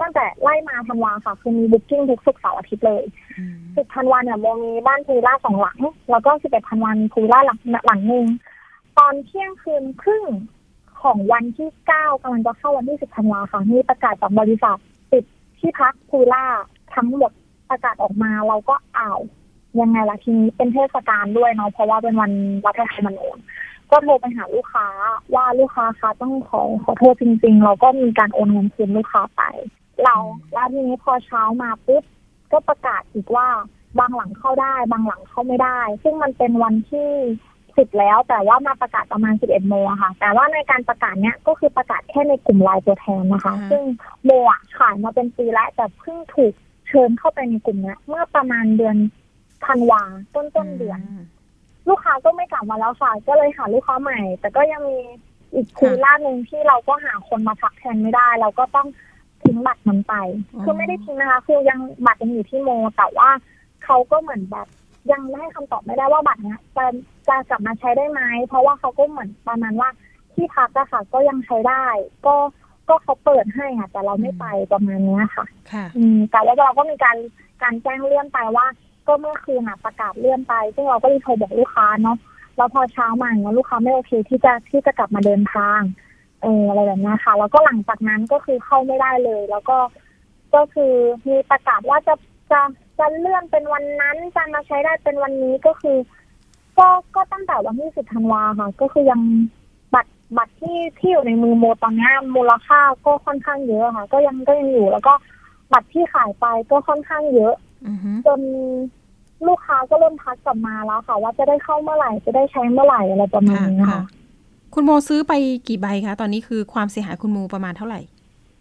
[0.00, 3.04] ตั้งแต่ไล่มาธันวาค่ะ คือมีบุ๊กิ้งทุกศุกร์เสาร์อาทิตย์เลย
[3.50, 5.78] 10ธันวาเนี่ยโมมีบ้านพูลวิลล่าสองหลัง
[6.10, 8.26] แล้วก็11ธันวามีพูลวิลล่าหลังหลังหนึ่ง
[8.98, 10.24] ตอนเที่ยงคืนครึ่ง
[11.02, 14.78] ของวันที่9กำลังจะเข้าวันที่10ธันวาค่ะมีประกาศจากบริษัท
[15.10, 15.24] ปิด
[15.58, 16.44] ที่พักพูล่า
[16.94, 17.32] ทั้งหมด
[17.70, 19.20] ประกาศออกมาเราก็อ้าว
[19.80, 22.32] ยังไงล่ะทีนี้เป็นเทศกาลด้วยเนาะเพราะว่าเป็นวัน
[22.66, 23.36] รัฐธรรมนูญ
[23.90, 24.86] ก็โทรไปหาลูกค้า
[25.34, 29.42] ว่าลูกค้าคะต้องขอขอโทษจริง ๆ เราก็มีการโอนเงินคืนลูกค้าไป
[30.04, 30.16] เรา
[30.52, 32.02] แล้วทีนี้พอเช้ามาปุ๊บ
[32.52, 33.48] ก็ประกาศอีกว่า
[33.98, 37.10] บางหลังเข้าได้ บางหลังเข้าไม่ได้ ซึ่งมันเป็นวันที่
[37.80, 43.82] สิบแล้วแต่ว่ามาประกาศประมาณสิบเอ็ดโมงอะค่ะ แต่ว่าในการประกาศเนี้ยก็คือประกาศแค่ในกลุ่มไลน์ตัวแทนนะคะอ่าซึ่ง
[44.24, 46.52] โมอะขายมาเป็นปีแล้วแต่เพิ่งถูก
[46.88, 48.96] เชิญเข้าไปในกลุ่มเนี้ย เมื่อประมาณเดือน
[49.66, 50.02] ธันวา
[50.34, 51.00] ต้นต้นๆเดือน
[51.88, 54.98] ลูกค้าก็ไม่กลับมาแล้วค่ะ ก็เลยหาลูกค้าใหม่ แต่ก็ยังมี
[55.54, 58.88] อีกคูล่าหนึ่งที่เราก็หาคนมาพักแทนไม่ได้ เราก็ต้อง
[59.42, 60.14] ทิ้งบัตรมันไป
[60.52, 63.28] อ๋อคือไม่ได้ทิ้งนะคะ คือยังบัตรยังอยู่ที่โม แต่ว่า
[63.84, 64.66] เขาก็เหมือนแบบ
[65.12, 66.84] ยังไม่ให้คำตอบไม่ได้ว่าบัตรเนี้ยจะ
[67.28, 69.88] จะกลับมาใช้ได้ไหมเพราะว่าเขาก็เหมือนประมาณว่า
[70.34, 71.84] ที่พักอะค่ะ ก็ยังใช้ได้
[72.26, 72.34] ก็
[72.88, 77.16] ก็เขาเปิดให้อะแต่เราไม่ไปประมาณเนี้ยค่ะ ค่ะอืมแต่ว่าเราก็มีการ
[77.62, 78.66] การแจ้งเลื่อนไปว่า
[79.06, 82.16] ก็เมื่อคืนน่ะประกาศเลื่อนไป ซึ่งเราก็รีบโทรบอกลูกค้าเนาะ
[82.56, 85.80] แล้วพอเช้ามาอย่างเงี้ยลูกค้าไม่โอเคที่จะที่จะกลับมาเดินทาง
[86.42, 89.78] เอออะไรแบบเนี้ยค่ะ แล้วก็หลังจากนั้นก็คือเข้าไม่ได้เลย แล้วก็
[90.54, 90.92] ก็คือ
[91.28, 92.14] มีประกาศว่าจะ
[92.50, 92.60] จะ
[93.00, 95.96] จะเลื่อนเป็นวันนั้นจะมาใช้ได้เป็นวันนี้ก็คือ
[96.78, 99.20] ก็ก็ตั้งแต่วันที่สิบธันวาค่ะ ก็คือยัง
[99.94, 105.12] บัตรบัตรที่ที่อยู่ในมือโมตอนเนี้ยมูลค่าก็ค่อนข้างเยอะค่ะ ก็ยังก็ยังอยู่แล้วก็
[105.72, 107.54] บัตรที่ขายไปก็ค่อนข้างเยอะ
[107.88, 108.40] อือฮึจน
[109.46, 114.02] ลูกค้าก็เริ่มทักกลับมาแล้วค่ะ ว่าจะได้เข้าเมื่อไหร่จะได้ใช้เมื่อไหร่อะไรประมาณค่ะนี้ค่ะค่ะ
[114.74, 115.32] คุณโมซื้อไป
[115.68, 118.00] กี่ใบคะตอนนี้คือความเสียหายคุณโมประมาณเท่าไหร่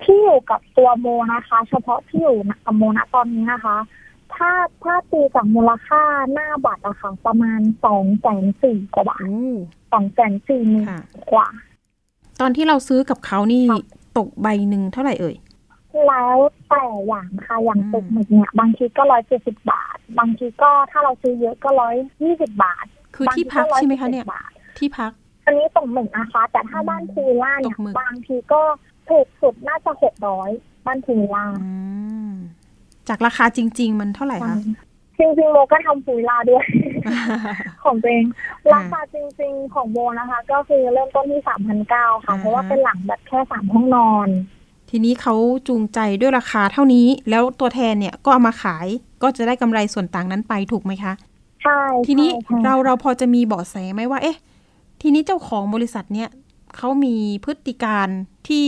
[0.03, 3.77] ที่อยู่กับตัวโมนะคะ เฉพาะที่อยู่กับโมนะตอนนี้นะคะ
[4.39, 4.51] ถ้า
[4.83, 9.39] ถ้าตีจากมูลค่าหน้าบัตรอะค่ะประมาณสองแสนสี่กว่าบาทโอ้
[9.93, 11.47] สองแสนสี่หมื่นค่ะกว่า
[12.41, 13.79] ตอนที่เราซื้อกับเขานี่ค่ะ
[14.17, 15.35] ตกใบหนึ่งเท่าไหร่เอ่ย
[16.07, 16.37] แล้ว
[16.69, 25.11] แต่อย่างค่ะอย่างอืมตกหมึกเนี่ยบางทีก็ร้อยเจ็ดสิบบาท บางทีก็ถ้าเราซื้อเยอะก็ร้อยยี่สิบบาท คือที่พักใช่ไหมคะเนี่ยบางทีก็170บาทที่พัก
[25.45, 28.61] อันนี้ตกหมึกนะคะแต่ถ้าบ้านพูล่าเนี่ตยกหมึกบางทีก็
[29.09, 30.49] ถูกสุดน่าจะหกร้อย
[30.85, 31.71] บ้านพูล่าอื
[32.31, 32.33] ม
[33.09, 34.57] จากราคาจริง ๆ มันเท่าไหร่คะ
[35.19, 36.65] จริงๆโมก็ทำพูล่าด้วย
[37.83, 38.25] ของตัวเอง
[38.65, 44.29] อ่าราคาจริง ๆ ของโมนะคะ ก็คือเริ่มต้นที่สามพันเก้าค่ะอ่าฮะเพราะว่าเป็นหลังแบบแค่สามห้องนอน
[44.89, 45.35] ทีนี้เขา
[45.67, 48.87] จูงใจด้วยราคาเท่านี้ แล้วตัวแทนเนี่ยก็เอามาขาย
[49.21, 51.13] ก็จะได้กำไรส่วนต่างนั้นไปถูกไหมคะ
[51.63, 54.37] ใช่ทีนี้ใช่ใช่เราเราพอจะมีเบาะแสไหมว่า เอ๊ะ
[55.01, 56.29] ทีนี้เจ้าของบริษัทเนี่ย
[56.77, 58.07] เขามีพฤติการ
[58.47, 58.67] ที่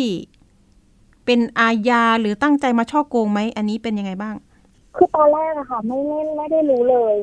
[1.31, 4.35] เป็นอาญาหรือตั้งใจมาช่อโกงไหมอันนี้เป็นยังไงบ้าง
[4.95, 7.15] คือตอนแรกอะค่ะ ไม่ไม่ไม่ได้รู้เลย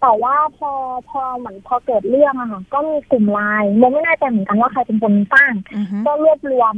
[0.00, 0.70] แต่ว่าพอ
[1.10, 6.74] พอเหมือนพอเกิดเรื่องอะค่ะก็มีกลุ่มไลน์โมไม่แน่ใจเหมือนกันว่าใครเป็นคนสร้างอือฮึก็รวบรวม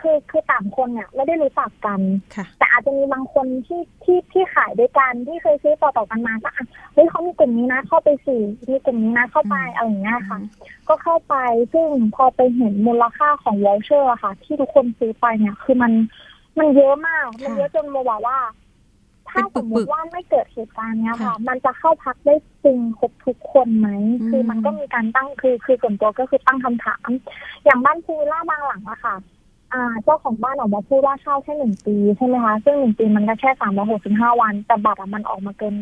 [0.00, 2.00] คือคือต่างคนเนี่ยไม่ได้รู้จักกัน
[2.34, 8.36] ค่ะแต่อาจจะมีบางคนที่ที่ที่ขายด้วยกันที่เคยซื้อต่อต่อๆกันมาก็อะเฮ้ยเขามีกลุ่มนี้นะเข้าไปสิ
[8.70, 10.38] มีกลุ่มนี้นะเข้าไปอืมอะไรอย่างเงี้ยค่ะ
[10.88, 11.36] ก็เข้าไป
[11.72, 15.92] ซึ่งพอไปเห็นมูลค่าของวอลเชอร์ค่ะ ที่ทุกคนซื้อไปเนี่ย คือมัน
[16.58, 18.38] มันเยอะมาก มันเยอะจนโมบอกว่า
[19.30, 22.34] ถ้าสมมติว่าไม่เกิดเหตุการณ์เนี้ยค่ะ มันจะเข้าพักได้
[22.64, 23.88] จริงครบทุกคนไหม
[24.28, 27.08] คือมันก็มีการตั้งคือคือส่วนตัวก็คือตั้งคำถาม
[27.64, 29.14] อย่างบ้านพูล่าบางหลังอะค่ะ
[29.72, 35.74] อ่าเจ้าของบ้านออกมาพูดว่าเช่าแค่หนึ่งปีใช่ไหมคะซึ่งหนึ่งปีมันก็แค่สามร้อยหกสิบห้าวัน แต่บัตรอะมันออกมาเกิน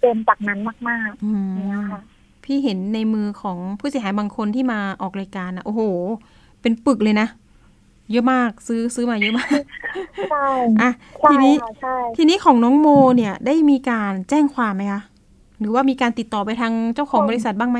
[0.00, 2.02] เกินจากนั้นมากอืมๆอย่างเนี้ยค่ะ
[2.44, 5.82] พี่เห็นในมือของผู้เสียหายบางคนที่มาออกรายการนะโอ้โห
[6.62, 7.28] เป็นปึกเลยนะ
[8.10, 9.50] เยอะมากซื้อซื้อมาเยอะมาก
[10.30, 10.46] ใช่
[10.80, 15.02] อะใช่ทีนี้ค่ะใช่ทีนี้ของน้องโมเนี่ยได้มีการแจ้งความไหมคะ
[15.58, 17.78] หรือว่ามีการติดต่อไปทางเจ้าของบริษัทบ้างไหม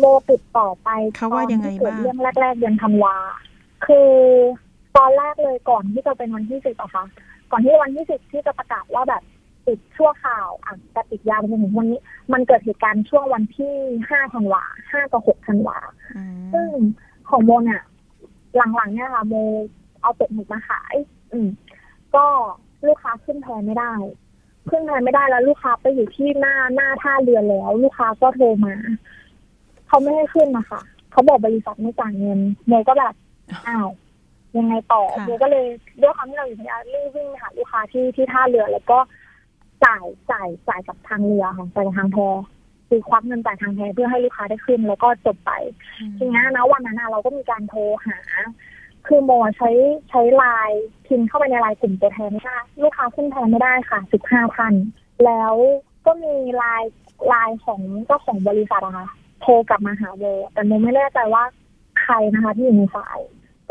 [0.00, 3.16] โมติดต่อไปเขาว่ายังไงตอนที่เกิดบ้างเรื่องแรกๆเดือนธันวา
[3.86, 4.10] คือ
[4.96, 7.04] ตอนแรกเลยก่อนที่จะเป็นวันที่สิบอะคะ
[7.50, 9.22] ก่อนที่วันที่สิบที่จะประกาศว่าแบบ
[9.66, 12.00] ติดชั่วคราวอะแต่ติดยาวไปจนถึงวันนี้
[12.32, 13.74] มันเกิดเหตุการณ์ช่วงวันที่
[14.08, 15.78] ห้าธันวาห้ากับหกธันวา
[16.52, 16.68] ซึ่ง
[17.28, 17.82] ของโมเนี่ย
[18.56, 19.34] หลังๆเนี่ยค่ะโม
[20.02, 20.94] เอาเป็ดหมึกมาขาย
[21.32, 21.48] อืม
[22.14, 22.26] ก็
[22.86, 23.92] ลูกค้าขึ้นแพไม่ได้
[24.70, 28.74] ขึ้นแพไม่ได้แล้วลูกค้าไปอยู่ที่หน้าหน้าท่าเรือแล้ว ลูกค้าก็โทรมา
[29.88, 30.80] เขาไม่ให้ขึ้นนะคะ
[31.12, 33.14] เขาบอกบริษัทไม่จ่ายเงินโมก็แบบ
[33.68, 33.88] อ้าว
[34.58, 35.66] ยังไงต่อค่ะโมก็เลย
[36.02, 38.98] ด้วยความที่เราอยู่ที่รีบวิ่งไปหาลูกค้าที่ที่ท่าเรือ แล้วก็
[39.84, 42.18] จ่ายจ่ายจ่ายกับทางเรือค่ะจ่ายกับทางแพ
[42.88, 45.52] คือควักเงินจ่ายทางแพเพื่อให้ลูกค้าได้ขึ้น แล้วก็จบไป
[46.18, 48.18] ทีนี้นะวันนั้นนะเราก็มีการโทรหา
[49.06, 49.70] คือโมใช้
[50.10, 54.72] ใช้ไลน์พิมพ์เข้าไปในไลน์กลุ่มตัวแทนไม่ได้ลูกค้าขึ้นแทนไม่ได้ค่ะสิบห้าพัน
[55.24, 55.54] แล้ว
[56.06, 56.92] ก็มีไลน์
[57.28, 59.06] ไลน์ของเจ้าของบริษัทอะค่ะ
[59.40, 61.44] โทรกลับมาหาโมแต่โมไม่แน่ใจว่า
[62.02, 63.20] ใครนะคะที่อยู่ในสาย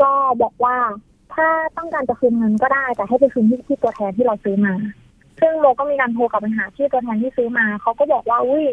[0.02, 0.10] ก็
[0.42, 0.76] บอกว่า
[1.34, 4.72] ถ้าต้องการจะคืนเงินก็ได้แต่ให้ไปคืนที่ที่ตัวแทนที่เราซื้อมา
[5.40, 8.64] ซึ่งโมก็มีการโทรกลับไปหาที่ตัวแทนที่ซื้อมาเขาก็บอกว่าอุ้ย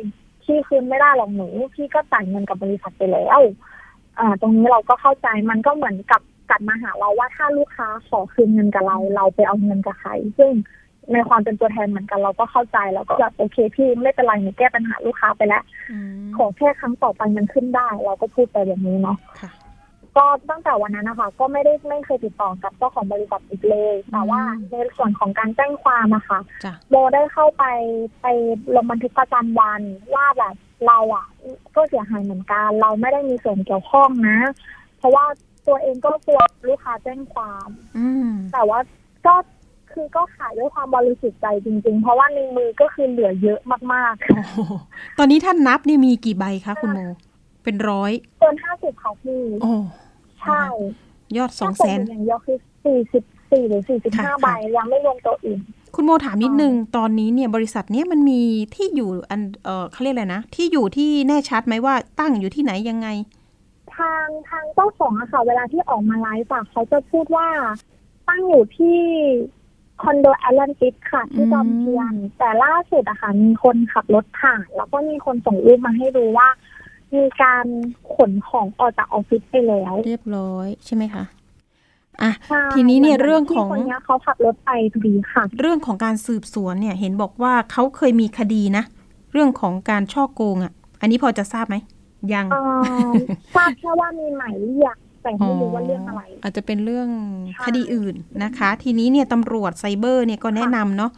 [0.43, 3.39] พี่คืนไม่ได้หรอกหนูพี่ก็จ่ายเงินกับบริษัทไปแล้ว
[4.19, 10.51] อ่าตรงนี้เราก็เข้าใจมันก็เหมือนกับกลับมาหาเราว่าถ้าลูกค้าขอคืนเงินกับเรา เราไปเอาเงินกับใคร ซึ่ง
[11.13, 19.49] ในความเป็นตัวแทนเหมือนกันเราก็เข้าใจแล้วก็แบบโอเคพี่ไม่เป็นไรหนูแก้ปัญหาลูกค้าไปแล้วอืมขอแค่ครั้งต่อไปมันขึ้นได้ เราก็พูดไปแบบนี้เนาะค่ะ
[20.17, 27.63] ก็ตั้งแต่วันนั้นนะคะ ก็ไม่ได้ไม่เคยติดต่อกับเจ้าของบริษัทอีกเลย แต่ว่าอืมในส่วนของการแจ้งความอะค่ะจ้ะโมได้เข้าไป
[28.21, 28.28] ไป
[28.76, 29.82] ลงบันทึกประจำวัน
[30.13, 30.56] ว่าแบบ
[30.88, 31.26] เราอะ
[31.76, 34.38] ก็เสียหายเหมือนกัน เราไม่ได้มีส่วนเกี่ยวข้องนะ
[34.97, 35.26] เพราะว่า
[35.67, 38.80] ตัวเองก็กลัวลูกค้าแจ้งความอืมแต่ว่า
[39.28, 39.36] ก็
[39.91, 43.60] คือก็ขายด้วยความบริสุทธิ์ใจจริง ๆ เพราะว่าในมือก็คือเหลือเยอะ
[43.93, 44.58] มากโอ้โห
[45.17, 47.00] ตอนนี้ท่านนับนี่มีกี่ใบคะคุณโม
[47.63, 49.71] เป็นร้อยๆเกินห้าสิบค่ะพี่โอ้
[50.41, 50.63] ใช่
[51.38, 54.47] ยอดสองถ้าแสส่นอย่างเดียวคือสี่สิบสี่หรือสี่สิบห้าค่ะใบ
[54.78, 55.60] ยังไม่รวมตัวอื่น
[55.95, 58.41] คุณโมถามนิดนึง ตอนนี้เนี่ยบริษัทเนี้ยมันมี
[58.76, 63.08] ที่อยู่อันเออเขาเรียกอะไรนะ ที่อยู่ที่แน่ชัดไหมว่าตั้งอยู่ที่ไหนยังไง
[63.95, 67.47] ทางทางเจ้าของอะค่ะ เวลาที่ออกมาไลฟ์อะเขาจะพูดว่า
[68.28, 69.00] ตั้งอยู่ที่
[70.04, 76.47] คอนโดแอตแลนติสค่ะ ที่จอมเทียนแต่ล่าสุดอะค่ะ มีคนขับรถผ่าน แล้วก็มีคนส่งรูปมาให้ดูว่า
[77.15, 77.65] มีการ
[78.15, 81.24] ขนของออกจากออฟฟิศไปแล้ว เรียบร้อยใช่ไหมคะ
[82.21, 88.84] อะใช่ทีนี้เนี่ยหมืเรื่องของที่คนเนี้ยเขาขับรถไปพอดีค่ะ เรื่องของการสืบสวนเนี่ย เห็นบอกว่าเขาเคยมีคดีนะ
[89.34, 90.71] เรื่องของการช่อโกงอะ
[91.02, 91.76] อันนี้พอจะทราบไหม
[92.34, 92.60] ยังเอ่
[93.10, 93.12] อ
[93.56, 97.10] ทราบแค่ว่ามีหมายเรียกแต่ไม่รู้ว่าเรื่องอะไร อาจจะเป็นเรื่อง
[97.54, 101.12] ใช่คดีอื่นนะคะ ทีนี้เนี่ยตำรวจไซเบอร์เนี่ยก็แนะนำเนาะ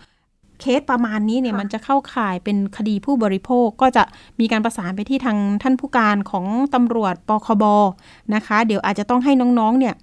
[0.63, 4.03] เคสประมาณนี้เนี่ยค่ะมันจะเข้าข่ายเป็นคดีผู้บริโภคก็จะ
[4.39, 7.63] มีการประสานไปที่ทางท่านผู้การของตำรวจปคบ
[8.35, 9.95] นะคะ เดี๋ยวอาจจะต้องให้น้องๆเนี่ย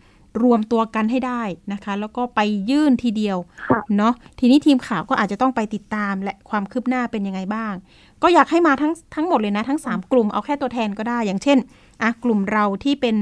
[0.43, 1.43] รวมตัวกันให้ได้
[1.73, 3.37] นะคะ แล้วก็ไปยื่นทีเดียว
[3.71, 7.75] ค่ะเนาะทีนี้ทีมข่าวก็อาจจะต้องไปติดตามและความคืบหน้าเป็นยังไงบ้าง
[8.23, 11.59] ก็อยากให้มาทั้งทั้งหมดเลยนะ ทั้ง 3 กลุ่มเอาแค่ตัวแทนก็ได้ อย่างเช่น
[12.03, 13.17] อะกลุ่มเราที่เป็น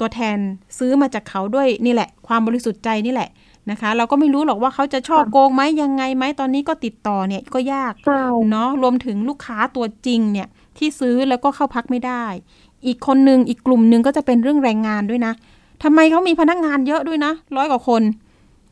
[0.00, 0.38] ตัวแทน
[0.78, 3.28] ซื้อมาจากเขาด้วยนี่แหละ ความบริสุทธิ์ใจนี่แหละ
[3.70, 10.48] นะคะ เราก็ไม่รู้หรอกว่าเขาจะช่อโกงไหมยังไงไหมตอนนี้ก็ติดต่อเนี่ยก็ยากใช่เนาะรวมถึงลูกค้าตัวจริงเนี่ย
[10.78, 12.24] ที่ซื้อแล้วก็เข้าพักไม่ได้
[12.86, 15.32] อีกคนหนึ่งอีกกลุ่มหนึ่งก็จะเป็นเรื่องแรงงานด้วยนะ
[15.82, 18.02] ทำไมเขามีพนักงานเยอะด้วยนะร้อยกว่าคน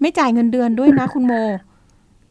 [0.00, 1.33] ไม่จ่ายเงินเดือนด้วยนะคุณโม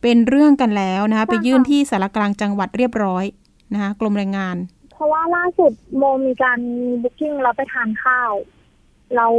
[0.02, 3.26] เป็นเรื่องกันแล้วนะคะ ไปยื่นที่สารกลางจังหวัดเรียบร้อย
[3.74, 4.56] นะคะกรมแรงงาน
[4.92, 6.60] เพราะว่าล่าสุดโมมีการ
[7.02, 8.32] บุ๊กิ้งเราไปทานข้าว
[9.16, 9.34] แล้ว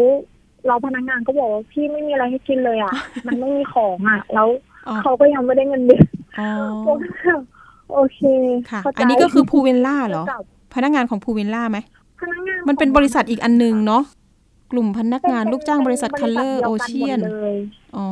[0.67, 2.93] เราพนักงานก็บอกว่าพี่ไม่มีอะไรให้กินเลยอะ
[3.27, 4.49] มันไม่มีของอะ แล้ว
[4.89, 6.07] อ๋อเขาก็ยังไม่ได้เงินเดือน
[6.39, 6.49] อ๋อ
[6.83, 6.93] โมก็
[7.27, 7.41] แบบ
[7.93, 8.21] โอเค
[8.71, 10.43] ค่ะเข้าใจอันนี้ก็คือภูเวนล่าเหรอกับ
[10.75, 11.79] พนักงานของภูเวนล่าไหม
[12.21, 14.03] พนักงานมันเป็นบริษัทอีกอันหนึงเนาะ
[14.73, 17.57] กลุ่มพนักงานป็ลูกจ้างบริษัทป็คัลเลอร์บโอษัทเชีดียวนกัหมดเลย
[17.97, 18.07] อ๋อ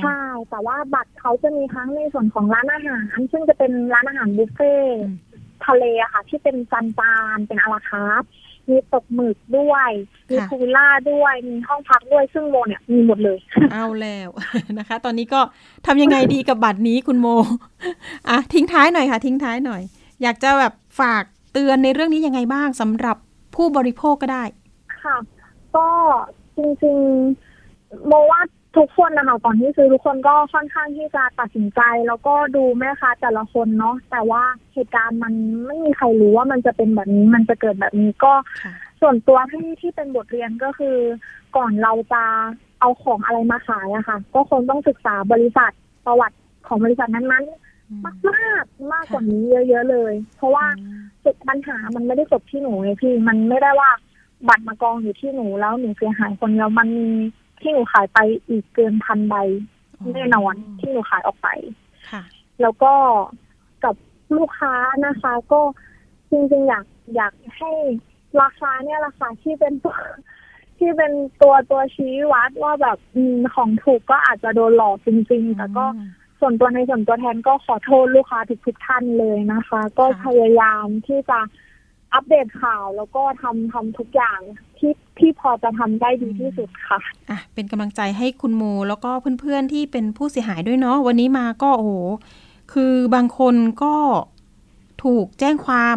[0.00, 0.18] ใช่
[0.50, 5.16] แต่ว่าบัตรเขาจะมีทั้งในส่วนของร้านอาหาร ซึ่งจะเป็นร้านอาหารบุฟเฟ่ต์อืม
[5.66, 8.22] ทะเลอะค่ะ ที่เป็นจานจานๆเป็นอาราคาร์ท
[8.70, 9.90] มีตกหมึกด้วย
[10.30, 13.38] มีพูลวิลล่าด้วย มีห้องพักด้วย ซึ่งโมเนี่ยมีหมดเลย
[13.72, 14.28] เอาแล้ว
[14.78, 15.40] นะคะ ตอนนี้ก็
[15.86, 17.26] ทำยังไงดีกับบัตรนี้คุณโม
[18.28, 19.82] อะทิ้งท้ายหน่อยค่ะ ทิ้งท้ายหน่อย
[20.22, 23.16] อยากจะแบบฝากเตือนในเรื่องนี้ยังไงบ้างสำหรับ
[23.54, 24.44] ผู้บริโภคก็ได้
[25.02, 25.16] ค่ะ
[25.76, 25.88] ก็
[26.56, 28.40] จริงๆ โมว่า
[28.76, 34.42] ทุกคนนะคะก่อนที่ซื้อทุกคนก็ค่อนข้างที่จะตัดสินใจ แล้วก็ดูแม่ค้าแต่ละคนเนาะแต่ว่า
[34.74, 35.32] เหตุการณ์มัน
[35.66, 40.96] ไม่มีใครรู้ว่ามันจะเป็นแบบนี้มันจะเกิดแบบนี้ก็ค่ะส่วนตัวที่ที่เป็นบทเรียนก็คือ
[41.56, 42.22] ก่อนเราจะ
[42.80, 45.72] เอาของอะไรมาขายอะค่ะ ก็คงต้องศึกษาบริษัท
[46.06, 50.66] ประวัติของบริษัทนั้นๆ มากมากๆมากกว่านี้เยอะๆเลย เพราะว่า
[51.24, 53.90] จุดปัญหามันไม่ได้จบที่หนูไงพี่มันไม่ได้ว่า
[54.48, 57.08] บัตรมากองอยู่ที่หนูแล้วหนูเสียหายคนเดียวมันมี
[57.60, 58.18] ที่หนูขายไป
[58.48, 59.34] อีกเกินพันใบ
[60.14, 61.48] แน่นอนที่หนูขายออกไป
[62.10, 62.22] ค่ะ
[62.60, 62.92] แล้วก็
[63.84, 63.94] กับ
[64.36, 64.74] ลูกค้า
[65.06, 65.60] นะคะ ก็
[66.30, 66.84] จริงๆอยาก
[67.16, 67.70] อยากให้
[68.42, 69.96] ราคาเนี่ยราคาที่เป็นตัว
[70.78, 75.86] ที่เป็นตัวตัวชี้วัดว่าแบบอืมของถูกก็อาจจะโดนหลอกจริง ๆ แต่ก็
[76.40, 81.38] ส่วนตัวในส่วนตัวแทนก็ขอโทษลูกค้าทุกๆท่านเลยนะคะ ก็ค่ะพยายามที่จะ
[82.14, 84.40] อัปเดตข่าวแล้วก็ทำทำทุกอย่าง
[84.78, 86.98] ที่ที่พอจะทำได้ดีที่สุดค่ะ
[87.30, 91.92] อะ เป็นกำลังใจให้คุณโมแล้วก็เพื่อนๆที่เป็นผู้เสียหายด้วยเนาะวันนี้มาก็โอ้โห
[92.72, 93.94] คือบางคนก็
[95.04, 95.96] ถูกแจ้งความ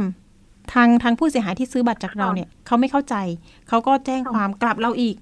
[0.73, 3.15] ทางทางผู้เสียหายที่ซื้อบัตรจากเราเนี่ยเขาไม่เข้าใจ
[3.67, 5.15] เขาก็แจ้งความกลับเราอีก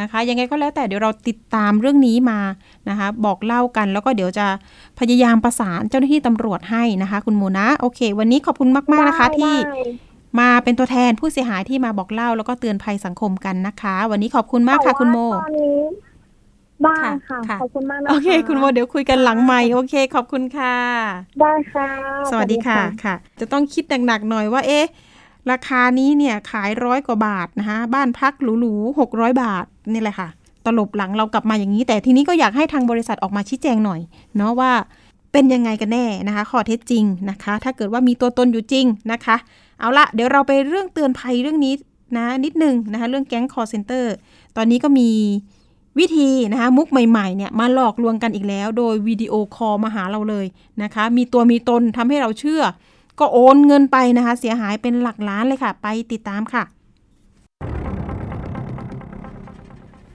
[0.00, 2.40] นะคะยังไงก็แล้วแต่เดี๋ยวเราติดตามเรื่องนี้มา
[2.88, 4.46] นะคะ บอกเล่ากันแล้วก็เดี๋ยวจะ
[4.98, 9.82] พยายามประสานเจ้าหน้าที่ตำรวจให้นะคะ คุณโมนะ โอเค วันนี้ขอบคุณมาก ๆ นะคะได้ที่ได้
[10.40, 15.80] มาเป็นตัวแทนผู้เสียหายที่มาบอกเล่า แล้วก็เตือนภัยสังคมกันนะคะ วันนี้ขอบคุณมากค่ะคุณโมแต่ว่าตอนนี้
[16.82, 20.76] ได้ค่ะค่ะค่ะขอบคุณมากนะคะโอเคคุณโมเดี๋ยวคุยกันหลังใหม่โอเค ขอบคุณค่ะ
[21.40, 21.88] ได้ค่ะ
[22.30, 24.86] สวัสดีค่ะค่ะ จะต้องคิดหนักๆหน่อยว่าเอ๊ะ
[25.50, 30.28] ราคานี้เนี่ยขายร้อยกว่าบาทนะคะบ้านพักหรูๆหกร้อยบาทนี่แหละค่ะ
[30.64, 34.00] ตลบหลังเรากลับมาอย่างนี้ แต่ทีนี้ก็อยากให้ทางบริษัทออกมาชี้แจงหน่อย
[34.36, 34.72] เนาะว่า
[35.32, 39.36] เป็นยังไงกันแน่นะคะ ข้อเท็จจริงนะคะ ถ้าเกิดว่ามีตัวตนอยู่จริงนะคะ
[39.80, 41.74] เอาละเดี๋ยวเราไปเรื่องเตือนภัยเรื่องนี้
[42.16, 44.14] นะนิดนึงนะคะเรื่องแก๊งคอลเซ็นเตอร์
[44.56, 45.10] ตอนนี้ก็มี
[45.98, 50.46] วิธีนะคะมุกใหม่ๆเนี่ยมาหลอกลวงกันอีกแล้ว โดยวิดีโอคอลมาหาเราเลย
[50.82, 52.62] นะคะ มีตัวมีตนทำให้เราเชื่อ
[53.18, 56.64] ก็โอนเงินไปนะคะ เสียหายเป็นหลักล้านเลยค่ะ ไปติดตามค่ะ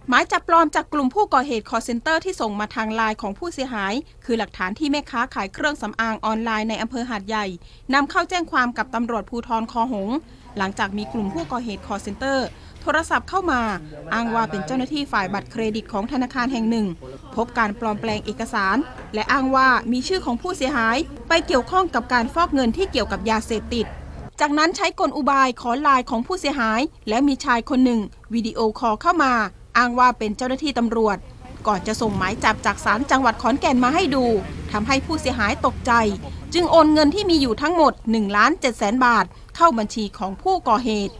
[0.09, 3.93] หมายจับปลอมจากกลุ่มผู้ก่อเหตุคอลเซ็นเตอร์ที่ส่งมาทางไลน์ของผู้เสียหาย
[4.25, 7.45] คือหลักฐานที่แม่ค้าขายเครื่องสำอางออนไลน์ในอำเภอหาดใหญ่
[7.93, 10.09] นำเข้าแจ้งความกับตำรวจภูธรคอหงส์
[10.57, 12.47] หลังจากมีกลุ่มผู้ก่อเหตุคอลเซ็นเตอร์
[12.81, 13.61] โทรศัพท์เข้ามา
[14.13, 16.87] อ้างว่าเป็นเจ้าหน้าที่ฝ่ายบัตรเครดิตของธนาคารแห่งหนึ่ง
[17.35, 18.77] พบการปลอมแปลงเอกสาร
[19.13, 23.85] และอ้างว่ามีชื่อของผู้เสียหาย ไปเกี่ยวข้องกับการฟอกเงินที่เกี่ยวกับยาเสพติด
[24.39, 28.01] จากนั้นใช้กลอุบายขอไลน์ของผู้เสียหาย และมีชายคนหนึ่ง
[28.33, 29.33] วิดีโอคอลเข้ามา
[29.77, 31.17] อ้างว่าเป็นเจ้าหน้าที่ตำรวจ
[31.67, 34.25] ก่อนจะส่งหมายจับจากศาลจังหวัดขอนแก่นมาให้ดู
[34.71, 35.91] ทำให้ผู้เสียหายตกใจ
[36.53, 41.13] จึงโอนเงินที่มีอยู่ทั้งหมด1ล้าน7แสนบาท เข้าบัญชีของผู้ก่อเหตุ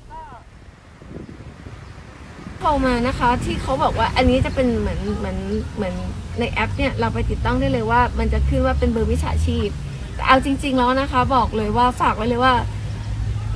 [2.60, 5.38] โทรมานะคะที่เขาบอกว่าอันนี้จะเป็นเหมือนเหมือน
[5.76, 5.93] เหมือน
[6.39, 9.70] ในแอปเนี่ยเราไปติดตั้งได้เลยว่า มันจะขึ้นว่าเป็นเบอร์มิจฉาชีพ
[10.16, 12.54] แต่เอาจริง ๆ แล้วนะคะ บอกเลยว่าฝากไว้เลยว่า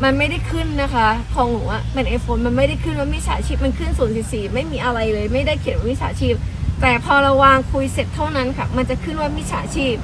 [0.04, 6.36] มันไม่ได้ขึ้นนะคะของหนูอะเป็นไอโฟนมันไม่ได้ขึ้นว่ามิจฉาชีพมันขึ้นศูนย์สี่ไม่มีอะไรเลย ไม่ได้เขียนว่ามิจฉาชีพ
[6.82, 9.95] แต่พอเราวางคุยเสร็จเท่านั้นค่ะ มันจะขึ้นว่ามิจฉาชีพ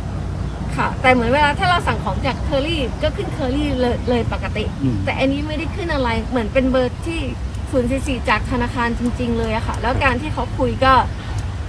[0.78, 7.20] ค่ะ แต่เหมือนเวลาถ้าเราสั่งของจากเคอรี่ก็ขึ้นเคอรี่เลยเลยปกติ อืม แต่อันนี้ไม่ได้ขึ้นอะไรเหมือนเป็นเบอร์ที่
[7.72, 10.94] ศูนย์สี่จากธนาคารจริง ๆ เลยอะค่ะ แล้วการที่เขาคุยก็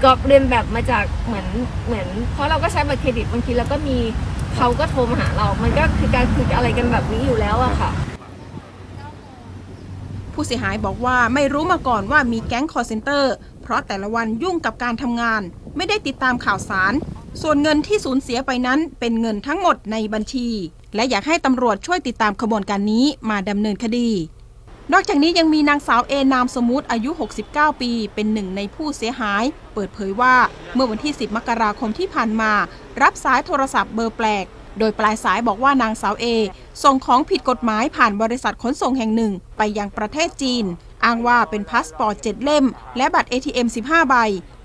[0.04, 1.46] ก็เลียนแบบมาจากเหมือน
[1.86, 3.98] เหมือน เพราะเราก็ใช้บัตรเครดิตบางทีแล้วก็มี
[4.56, 7.90] เขาก็โทรมาหาเรา มันก็คือการคุยอะไรกันแบบนี้อยู่แล้วอะค่ะ
[10.34, 15.42] ผู้เสียหายบอกว่าไม่รู้มาก่อนว่ามีแก๊งคอลเซ็นเตอร์ เพราะแต่ละวันยุ่งกับการทำงาน
[15.76, 16.92] ไม่ได้ติดตามข่าวสาร
[17.42, 20.48] ส่วนเงินที่สูญเสียไปนั้นเป็นเงินทั้งหมดในบัญชี
[20.94, 24.10] และอยากให้ตำรวจช่วยติดตามขบวนการนี้มาดำเนินคดี
[24.92, 27.10] นอกจากนี้ยังมีนางสาวเอนามสมมุติอายุ
[27.46, 30.34] 69 ปี เป็นหนึ่งในผู้เสียหาย เปิดเผยว่า
[30.74, 32.52] เมื่อวันที่ 10 มกราคมที่ผ่านมา
[33.02, 34.44] รับสายโทรศัพท์เบอร์แปลก
[34.78, 36.26] โดยปลายสายบอกว่านางสาวเอ
[36.82, 40.64] ส่งของผิดกฎหมายผ่านบริษัทขนส่งแห่งหนึ่ง ไปยังประเทศจีน
[41.04, 42.64] อ้างว่าเป็นพาสปอร์ต 7 เล่ม
[42.96, 44.16] และบัตร ATM 15 ใบ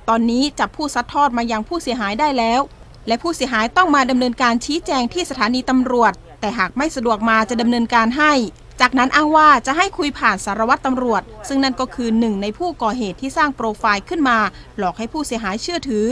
[0.10, 2.62] ตอนนี้จับผู้ซัดทอดมายังผู้เสียหายได้แล้ว
[3.08, 8.34] และผู้เสียหายต้องมาดำเนินการชี้แจงที่สถานีตำรวจ แต่หากไม่สะดวกมาจะดำเนินการให้
[8.82, 14.38] จากนั้นอ้างว่าจะให้คุยผ่านสารวัตรตำรวจ ซึ่งนั่นก็คือหนึ่งในผู้ก่อเหตุที่สร้างโปรไฟล์ขึ้นมา
[14.78, 16.08] หลอกให้ผู้เสียหายเชื่อถือ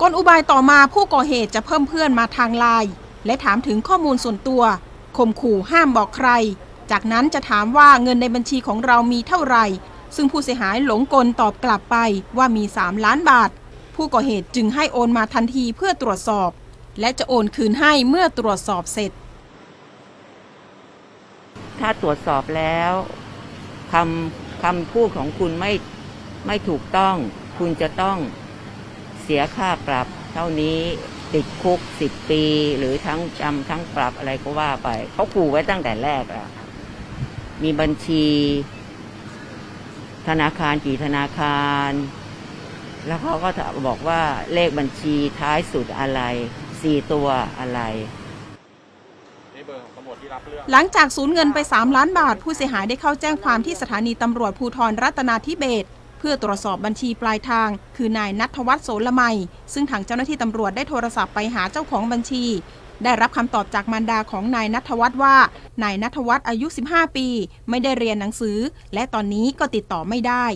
[0.00, 2.90] กลอุบายต่อมาผู้ก่อเหตุจะเพิ่มเพื่อนมาทางไลน์
[3.26, 4.62] และถามถึงข้อมูลส่วนตัว
[5.16, 6.30] ข่มขู่ห้ามบอกใคร
[6.90, 9.66] จากนั้นจะถามว่าเงินในบัญชีของเรามีเท่าไหร่
[10.16, 11.96] ซึ่งผู้เสียหายหลงกลตอบกลับไป
[12.38, 13.50] ว่ามี 3 ล้านบาท
[13.96, 16.50] ผู้ก่อเหตุจึงให้โอนมาทันทีเพื่อตรวจสอบ
[17.00, 19.12] และจะโอนคืนให้เมื่อตรวจสอบเสร็จ
[21.78, 22.92] ถ้าตรวจสอบแล้ว
[23.92, 25.72] คำคำพูดของคุณไม่
[26.46, 27.16] ไม่ถูกต้อง
[27.58, 28.18] คุณจะต้อง
[29.22, 30.80] เสียค่าปรับเท่านี้
[31.34, 32.42] ติดคุกสิบปี
[32.78, 36.48] หรือทั้งจำทั้งปรับอะไรก็ว่าไป เขาขู่ไว้ตั้งแต่แรกอะ
[37.62, 38.26] มีบัญชี
[40.28, 41.90] ธนาคารกี่ธนาคาร
[43.06, 43.50] แล้วเขาก็
[43.86, 44.20] บอกว่า
[44.54, 46.20] เลขบัญชีท้ายสุดอะไร
[46.82, 47.28] สี่ตัว
[47.58, 47.80] อะไร
[50.72, 55.88] หลังจากสูญเงินไป 3 ล้านบาท ผู้เสียหายได้เข้าแจ้งความที่สถานีตำรวจภูธรรัตนาธิเบศร
[56.20, 59.22] เพื่อตรวจสอบบัญชีปลายทาง คือนายนัทวัฒน์โสลไม
[59.72, 62.44] ซึ่งทางเจ้าหน้าที่ตำรวจได้โทรศัพท์ไปหาเจ้าของบัญชี
[63.04, 65.36] ได้รับคำตอบจากมารดาของนายนัทวัฒน์ว่า
[65.82, 67.26] นายนัทวัฒน์อายุ 15 ปี
[67.68, 68.58] ไม่ได้เรียนหนังสือ
[68.94, 70.46] และตอนนี้ก็ติดต่อไม่ได้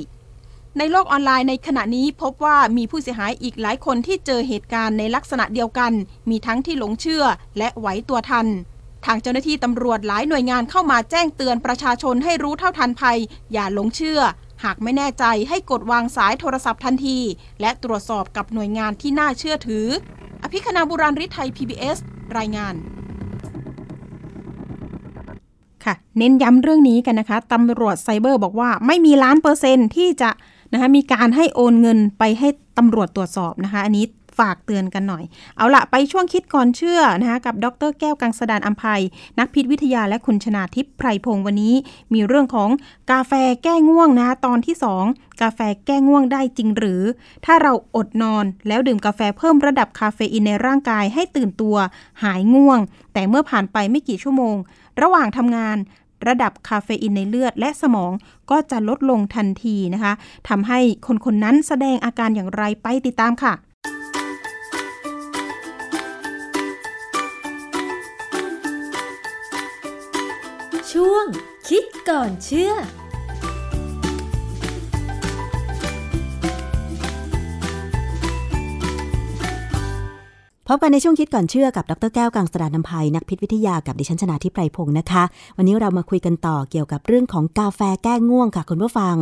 [0.79, 5.93] ในโลกออนไลน์ในขณะนี้พบว่ามีผู้เสียหายอีกหลายคนที่เจอเหตุการณ์ในลักษณะเดียวกัน
[6.31, 7.25] มีทั้งที่หลงเชื่อ
[7.59, 8.47] และไหวตัวทัน
[9.07, 13.19] ทางเจ้าหน้าที่ตำรวจหลายหน่วยงานเข้ามาแจ้งเตือนประชาชนให้รู้เท่าทันภัย
[13.53, 14.21] อย่าหลงเชื่อ
[14.65, 17.19] หากไม่แน่ใจให้กดวางสายโทรศัพท์ทันที
[17.61, 19.87] และตรวจสอบกับหน่วยงานที่น่าเชื่อถือ
[20.43, 21.99] อภิคณาบุราริไทย PBS
[22.39, 22.75] รายงาน
[25.85, 30.31] ค่ะเน้นย้ำเรื่องนี้กันนะคะตำรวจไซเบอร์บอกว่าไม่มีล้านเปอร์เซ็นต์ที่จะ
[30.73, 32.49] นะคะมีการให้โอนเงินไปให้
[32.79, 34.05] ตำรวจตรวจสอบนะคะ อันนี้
[34.39, 35.25] ฝากเตือนกันหน่อย
[35.57, 39.03] เอาละไปช่วงคิดก่อนเชื่อนะคะกับดรแก้วกังสดานอัมภัย
[39.39, 41.75] นักพิษวิทยาและคุณชนาทิพย์ไพรพงศ์วันนี้
[42.13, 42.71] มีเรื่องของ
[43.11, 43.33] กาแฟ
[43.63, 44.77] แก้ง่วงนะตอนที่
[45.09, 47.03] 2 กาแฟแก้ง่วงได้จริงหรือ
[47.45, 51.77] ถ้าเราอดนอนแล้วดื่มกาแฟเพิ่มระดับคาเฟอีนในร่างกายให้ตื่นตัว
[52.23, 52.81] หายง่วง
[53.13, 54.57] แต่เมื่อผ่านไปไม่กี่ชั่วโมง
[55.03, 55.79] ระหว่างทำงาน
[56.29, 58.13] ระดับคาเฟอีนในเลือดและสมอง
[58.51, 60.13] ก็จะลดลงทันทีนะคะ
[60.49, 63.55] ทำให้คนคนนั้นแสดงอาการอย่างไรไปติดตามค่ะ
[71.71, 72.73] คิดก่อนเชื่อ
[80.67, 85.25] พบกันในช่วงคิดก่อนเชื่อกับ ดรแก้วกังสดานนภัยนักพิษวิทยากับดิฉันชนาทิพไพรพงศ์นะคะ
[85.57, 89.17] วันนี้เรามาคุยกันต่อเกี่ยวกับเรื่องของกาแฟแก้ง่วงค่ะคุณผู้ฟัง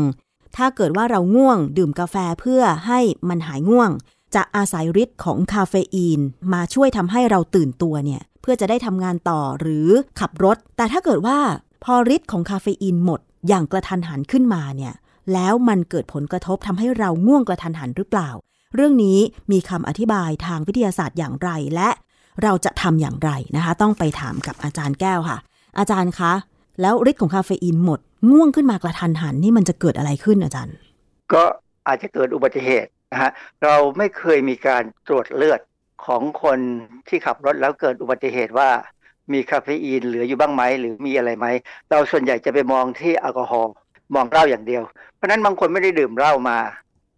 [0.56, 3.90] ถ้าเกิดว่าเราง่วง ดื่มกาแฟเพื่อให้มันหายง่วง
[4.34, 6.20] จะอาศัยฤทธิ์ของคาเฟอีน
[6.52, 9.88] มาช่วยทำให้เราตื่นตัวเนี่ยเพื่อจะได้ทำงานต่อหรือ
[10.20, 11.38] ขับรถ แต่ถ้าเกิดว่า
[11.84, 14.94] พอฤทธิ์ของคาเฟอีนหมดอย่างกระทันหันขึ้นมาเนี่ย
[15.32, 18.30] แล้วมันเกิดผลกระทบทำให้เราง่วงกระทันหันหรือเปล่า
[18.74, 19.18] เรื่องนี้
[19.52, 21.90] มีคำอธิบายทางวิทยาศาสตร์อย่างไรและ
[22.42, 25.38] เราจะทำอย่างไรนะคะ ต้องไปถามกับอาจารย์แก้วค่ะ
[25.78, 26.32] อาจารย์คะ
[26.80, 30.76] แล้วฤทธิ์ของคาเฟอีนหมด ง่วงขึ้นมากระทันหันนี่มันจะเกิดอะไรขึ้นอาจารย์
[31.32, 31.44] ก็
[31.86, 33.30] อาจจะเกิดอุบัติเหตุนะฮะ
[33.62, 35.60] เราไม่เคยมีการตรวจเลือด
[36.06, 36.58] ของคน
[37.08, 38.68] ที่ขับรถแล้วเกิดอุบัติเหตุว่า
[39.32, 41.46] มีคาเฟอีนเหลืออยู่บ้างไหมหรือมีอะไรไหม
[41.90, 43.72] เราส่วนใหญ่จะไปมองที่แอลกอฮอล์
[44.14, 44.82] มองเหล้าอย่างเดียว
[45.16, 46.58] เพราะฉะนั้นบางคนไม่ได้ดื่มเหล้ามา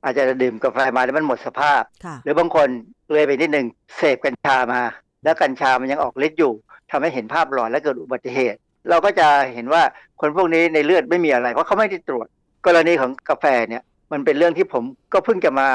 [0.05, 2.68] อาจจะดื่มกาแฟมาแล้วมันหมดสภาพค่ะหรือบางคน
[3.12, 4.80] เลยไปนิดหนึ่งเสพกัญชามา
[5.24, 6.52] แล้วกัญชามันยังออกฤทธิ์อยู่
[6.90, 8.59] ทำให้เห็นภาพหลอนและเกิดอุบัติเหตุ
[8.90, 9.82] เราก็จะเห็นว่า
[10.20, 12.26] คนพวกนี้ในเลือดไม่มีอะไร เพราะเขาไม่ได้ตรวจ
[12.66, 13.82] กรณีของกาแฟเนี่ย
[14.12, 15.68] มันเป็นเรื่องที่ผมก็เพิ่งจะมา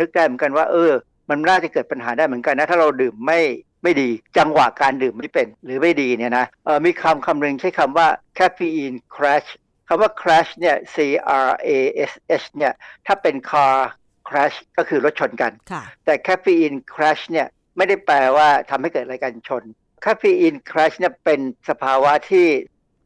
[0.00, 0.90] นึกได้เหมือนกันว่า เออ
[1.30, 3.40] มันน่าจะเกิดปัญหาได้เหมือนกันนะถ้าเราดื่มไม่
[3.82, 4.08] ไม่ดี
[4.38, 8.08] จังหวะการดื่มไม่เป็นหรือไม่ดีเนี่ยนะเออมีคำคำหนึ่งใช้คำว่า
[8.38, 9.48] caffeine crash
[9.88, 10.96] คำว่า crash เนี่ย c
[11.46, 11.70] r a
[12.40, 12.72] s h เนี่ย
[13.06, 13.76] ถ้าเป็น car
[14.28, 17.46] crash ก็คือรถชนกันค่ะแต่ caffeine crash เนี่ย
[17.76, 19.64] ไม่ได้แปลว่าทำให้เกิดอะไรกันชน
[20.04, 22.46] caffeine crash เนี่ยเป็นสภาวะที่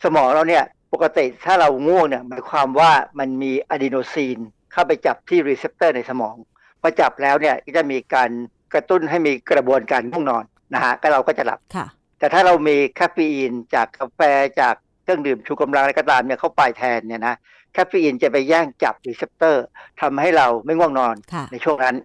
[0.04, 4.38] สมองเราเนี่ยปกติถ้าเราง่วงเนี่ยหมายความว่ามันมีอะดีโนซีน
[4.72, 6.36] เข้าไปจับที่ receptor ในสมอง
[6.80, 8.30] พอจับแล้วเนี่ยก็จะมีการ
[8.72, 10.44] กระตุ้นให้มีกระบวนการง่วงนอน
[10.74, 11.86] นะฮะก็เราก็จะหลับค่ะ
[12.18, 14.20] แต่ถ้าเรามีคาเฟอีนจากกาแฟ
[14.60, 17.34] จากเครื่องดื่มชูกำลังอะไรก็ตามเนี่ยเข้าไปแทนเนี่ยนะ
[17.76, 19.64] คาเฟอีนจะไปแย่งจับ receptor
[20.00, 21.96] ทำให้เราไม่ง่วงนอนค่ะในช่วงนั้น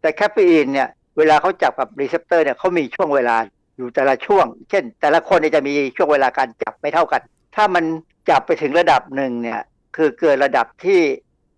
[0.00, 3.36] แต่คาเฟอีนเนี่ยเวลาเขาจับกับ receptor เนี่ยเขามีช่วงเวลา
[3.76, 7.20] อยู่แต่ละช่วง เช่น แต่ละคนเนี่ยจะมีช่วงเวลาการจับไม่เท่ากัน
[7.56, 7.84] ถ้ามัน
[8.30, 9.60] จับไปถึงระดับหนึ่งเนี่ย
[9.96, 11.00] คือเกินระดับที่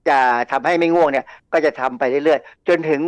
[0.09, 0.19] จะ
[0.51, 3.01] ทำให้ไม่ง่วงเนี่ยก็จะทำไปเรื่อยๆ จนถึง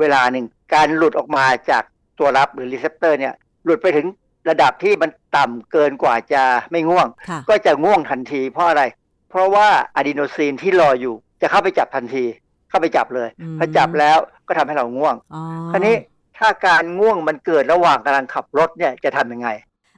[0.00, 1.82] เวลาหนึ่งการหลุดออกมาจาก
[2.22, 4.06] ตัวรับหรือ receptor เนี่ยหลุดไปถึง
[4.50, 6.42] ระดับที่มันต่ำเกินกว่าจะ
[6.72, 8.82] ไม่ง่วงค่ะก็จะง่วงทันทีเพราะอะไร
[9.30, 12.24] เพราะว่าอะดีโนซีนที่รออยู่จะเข้าไปจับทันที
[12.68, 14.18] เข้าไปจับเลยอืมพอจับแล้ว
[14.48, 15.42] ก็ทำให้เราง่วงอ๋อ
[15.72, 15.96] คราวนี้
[16.38, 19.48] ถ้าการง่วงมันเกิดระหว่างกำลังขับรถเนี่ยจะทำยังไง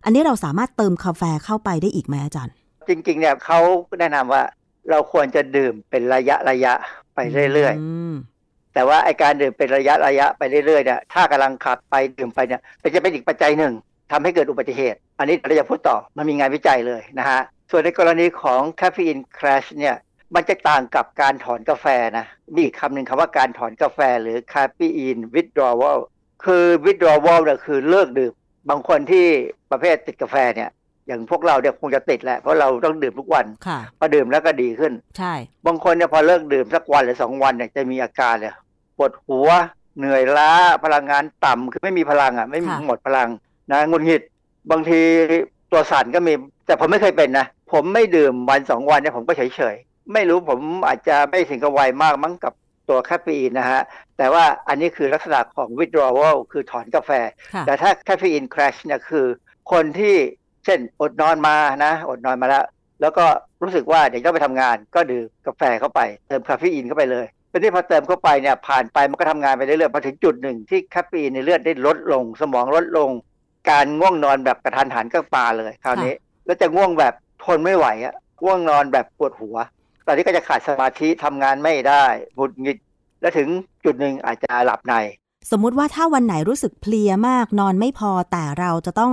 [0.04, 2.54] อันนี้เราสามารถเติมกาแฟเข้าไปได้อีกไหมอาจารย์
[2.88, 3.58] จริงๆเนี่ยเขา
[4.00, 4.42] แนะนำว่า
[4.90, 6.72] เราควรจะดื่มเป็นระยะระยะ
[7.14, 7.18] ไป
[7.52, 8.33] เรื่อยอืมๆ
[8.74, 13.72] แต่ว่าไอการดื่มเป็นระยะระยะไปเรื่อยๆเนี่ยถ้ากำลังขับไปดื่มไปเนี่ยมันจะเป็นอีกปัจจัยหนึ่ง
[14.12, 19.96] ทำให้เกิดอุบัติเหตุ อันนี้เราจะพูดต่อมันมีงานวิจัยเลยนะฮะส่วนในกรณีของคาเฟอีนคราชเนี่ย
[20.34, 21.86] มันจะต่างกับการถอนกาแฟ
[22.18, 25.98] นะมีอีกคำหนึ่งคำว่าการถอนกาแฟหรือคาเฟอีน withdrawal
[26.44, 28.32] คือ withdrawal เนี่ยคือเลิกดื่ม
[28.70, 29.26] บางคนที่
[29.70, 30.70] ประเภทติดกาแฟเนี่ย
[31.06, 35.34] อย่างพวกเราเนี่ยคงจะติดแหละ เพราะเราต้องดื่มทุกวันค่ะพอดื่มแล้วก็ดีขึ้น ใช่
[35.66, 38.54] บางคนเนี่ยพอเลิกดื่มสักวันหรือสองวันเนี่ยจะมีอาการเนี่ย
[38.96, 39.48] ปวดหัว
[39.98, 40.50] เหนื่อยล้า
[40.84, 43.28] พลังงานต่ำคือไม่มีพลังอะ ไม่มีค่ะหมดพลัง
[43.72, 44.22] นะงุนหิด
[44.70, 45.00] บางที
[45.72, 46.32] ตัวสั่นก็มี
[46.66, 52.52] แต่ผมไม่เคยเป็นนะผมไม่ดื่มวันสองวันเนี่ยผมก็เฉยเฉยๆไม่รู้ผมอาจจะไม่ถึงกับไวมากมั้งกับ
[52.88, 53.82] ตัวคาเฟอีนนะฮะ
[54.18, 57.10] แต่ว่าอันนี้คือลักษณะของ withdrawal คือถอนกาแฟ
[57.54, 59.26] ค่ะแต่ถ้าคาเฟอีน crash เนี่ยคือ
[59.72, 60.14] คนที่
[60.64, 62.64] เช่นอดนอนมานะ อดนอนมาแล้ว
[63.00, 63.24] แล้วก็
[63.62, 73.10] รู้สึกว่าเดี๋ยวต้องไปทำงาน ก็ดื่มกาแฟเข้าไปเติมคาเฟอีนเข้าไปเลย เป็นที่พอเติมเข้าไปเนี่ยผ่านไปมันก็ทำงานไปเรื่อยๆพอถึงจุดหนึ่งที่คาเฟอีนในเลือดได้ลดลง สมองลดลง
[73.70, 76.14] การง่วงนอนแบบกระทันหันก็มาเลยคราวนี้
[76.46, 79.56] แล้วจะง่วงแบบทนไม่ไหวอะง่วงนอนแบบปวดหัว
[80.06, 82.04] ตอนนี้ก็จะขาดสมาธิทำงานไม่ได้
[82.36, 82.78] หงุดหงิด
[83.20, 83.48] และถึง
[83.84, 84.94] จุดหนึ่งอาจจะหลับใน
[85.50, 89.12] สมมุติว่าถ้าวันไหนรู้สึกเพลียมากนอนไม่พอแต่เราจะต้อง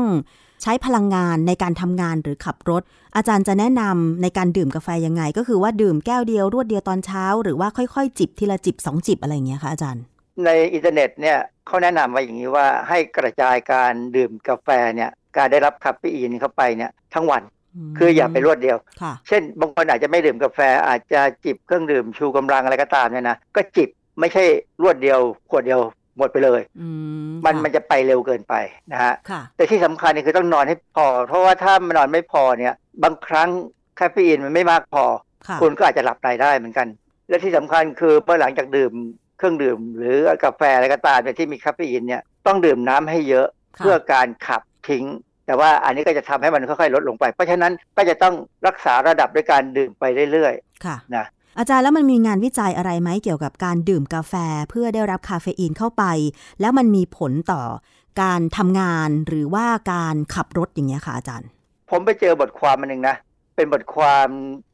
[0.61, 2.81] ใช้พลังงานในการทำงานหรือขับรถ
[3.15, 10.03] อาจารย์จะแนะนำในการดื่มกาแฟยังไง ก็คือว่าดื่มแก้วเดียวรวดเดียวตอนเช้า หรือว่าค่อยๆ จิบทีละจิบสองจิบอะไรอย่างเงี้ยคะอาจารย์
[10.45, 11.37] ในอินเทอร์เน็ตเนี่ย
[11.67, 17.43] เขาแนะนำว่าอย่างนี้ว่าให้กระจายการดื่มกาแฟเนี่ยการได้รับคาเฟอีนเข้าไปเนี่ยทั้งวัน
[17.97, 23.89] คืออย่าไปรวดเดียวค่ะเช่นบางคนอาจจะไม่ดื่มกาแฟอาจจะจิบเครื่องดื่มชูกำลังอะไรก็ตามเนี่ยนะก็จิบ
[24.19, 24.43] ไม่ใช่
[24.83, 25.81] รวดเดียวขวดเดียว
[26.17, 26.87] หมดไปเลยอื
[27.29, 28.55] มมันค่ะมันจะไปเร็วเกินไป
[28.91, 33.49] นะฮะค่ะแต่ที่สำคัญเนี่ยคือต้องนอนให้พอ เพราะว่าถ้ามันนอนไม่พอเนี่ย บางครั้ง
[33.99, 35.03] คาเฟอีนมันไม่มากพอ
[35.47, 36.87] ค่ะคุณก็อาจจะหลับในได้เหมือนกัน
[37.29, 38.93] และที่สำคัญคือเมื่อหลังจากดื่ม
[39.37, 43.47] เครื่องดื่ม หรือกาแฟอะไรก็ตามเนี่ยที่มีคาเฟอีนเนี่ยต้องดื่มน้ำให้เยอะ
[43.77, 45.05] ค่ะเพื่อการขับทิ้ง
[45.45, 48.35] แต่ว่าอันนี้ก็จะทำให้มันค่อยๆลดลงไป เพราะฉะนั้นก็จะต้อง
[48.67, 50.53] รักษาระดับด้วยการดื่มไปเรื่อย
[50.85, 51.25] ค่ะๆนะ
[51.59, 54.33] อาจารย์แล้วมันมีงานวิจัยอะไรไหมเกี่ยวกับการดื่มกาแฟ
[54.69, 56.03] เพื่อได้รับคาเฟอีนเข้าไป
[56.61, 57.63] แล้วมันมีผลต่อ
[58.21, 61.49] การทำงานหรือว่าการขับรถอย่างเงี้ยค่ะอาจารย์
[61.89, 63.15] ผมไปเจอบทความมันหนึ่งนะ
[63.55, 64.27] เป็นบทความ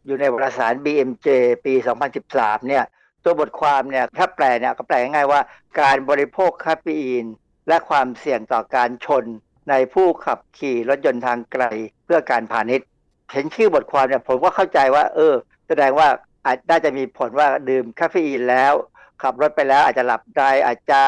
[0.05, 1.28] อยู่ในวารสาร BMJ
[1.65, 1.73] ปี
[2.21, 2.84] 2013 เนี่ย
[3.23, 5.41] ตัวบทความเนี่ยถ้าแปลเนี่ยก็แปลง่ายๆว่า
[5.82, 7.25] การบริโภคคาเฟอีน
[7.67, 9.25] และความเสี่ยงต่อการชน
[9.69, 11.63] ในผู้ขับขี่รถยนต์ทางไกล
[12.05, 12.88] เพื่อการพาณิชย์
[13.32, 15.34] เห็นชื่อบทความเนี่ยผมก็เข้าใจว่า เออ
[15.67, 16.07] แสดงว่า
[16.47, 18.73] อาจน่าจะมีผลว่าดื่มคาเฟอีนแล้ว
[19.23, 21.01] ขับรถไปแล้วอาจจะหลับในอาจจะ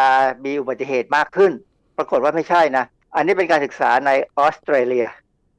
[0.45, 1.51] มีอุบัติเหตุมากขึ้น
[1.97, 2.85] ปรากฏว่าไม่ใช่นะ
[3.15, 5.07] อันนี้เป็นการศึกษาในออสเตรเลีย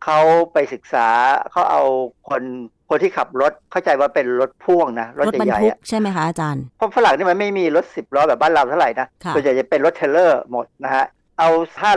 [0.04, 0.20] เขา
[0.52, 1.08] ไปศึกษา
[1.50, 1.82] เขาเอา
[2.28, 2.42] คน
[2.88, 11.04] คนที่ขับรถเข้าใจว่าเป็นรถพ่วงนะรถรถบรรใหญ่ทุๆกอะใช่ไหมคะอาจารย์เพราะฝรั่งนี่มันไม่มีรถสิบล้อแบบบ้านเราเท่าไหร่นะค่ะส่วนใหญ่จะเป็นรถเทรลเลอร์หมดนะฮะ
[11.38, 11.48] เอา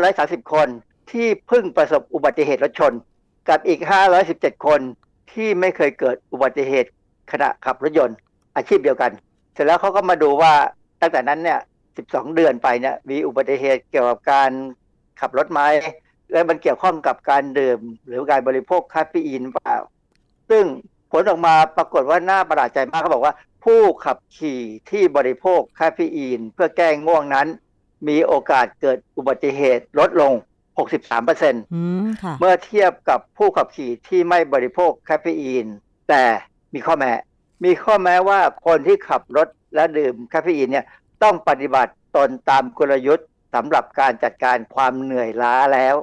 [0.02, 0.68] 530 คน
[1.12, 2.94] ที่เพิ่งประสบอุบัติเหตุรถชน
[3.50, 3.80] กับอีก
[4.24, 4.80] 517 คน
[5.34, 6.90] ที่ไม่เคยเกิดอุบัติเหตุ
[7.34, 8.18] ขณะขับรถยนต์
[8.56, 9.12] อาชีพเดียวกัน
[9.54, 10.54] เสร็จแล้วเขาก็มาดูว่า
[11.02, 11.60] ตั้งแต่นั้นเนี่ย
[11.98, 14.52] 12 เดือนไปเนี่ยมีอุบัติเหตุเกี่ยวกับการ
[15.20, 15.62] ขับรถไหม
[16.32, 19.78] แล้วมันเกี่ยวข้องกับการดื่ม หรือการบริโภคคาเฟอีนเปล่า
[20.50, 20.64] ซึ่ง
[21.12, 27.48] ผลออกมาปรากฏว่าน่าประหลาดใจมากเขาบอกว่า ผู้ขับขี่ที่บริโภคคาเฟอีน เพื่อแก้ง่วงนั้น
[28.08, 30.34] มีโอกาสเกิดอุบัติเหตุลดลง
[30.78, 35.66] 63%เอืมค่ะมื่อเทียบกับผู้ขับขี่ที่ไม่บริโภคคาเฟอีน
[36.10, 36.24] แต่
[36.74, 37.12] มีข้อแม้
[37.66, 40.86] มีข้อแม้ว่าคนที่ขับรถและดื่มคาเฟอีนเนี่ย
[41.24, 45.96] ต้องปฏิบัติตนตามกลยุทธ์สำหรับการจัดการความเหนื่อยล้าแล้ว